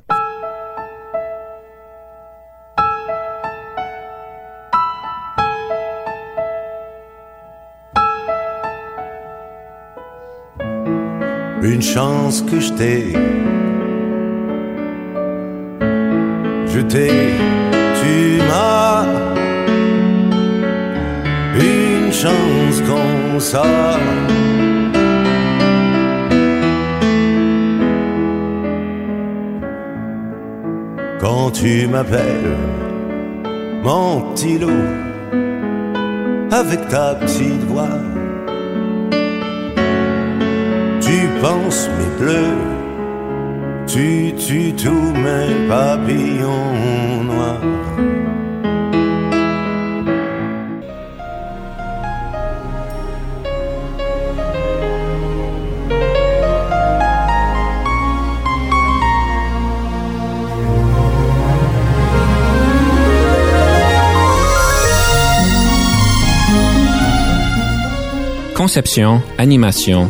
[11.70, 13.13] Une chance que je t'ai
[16.78, 17.11] je t'ai,
[17.99, 19.05] tu m'as
[21.59, 23.63] une chance comme ça.
[31.20, 32.55] Quand tu m'appelles,
[33.84, 34.88] mon petit loup,
[36.51, 37.97] avec ta petite voix,
[41.38, 42.77] tu penses mes bleus
[43.88, 47.61] tu tues tous mes papillons noirs.
[68.55, 70.09] Conception, animation,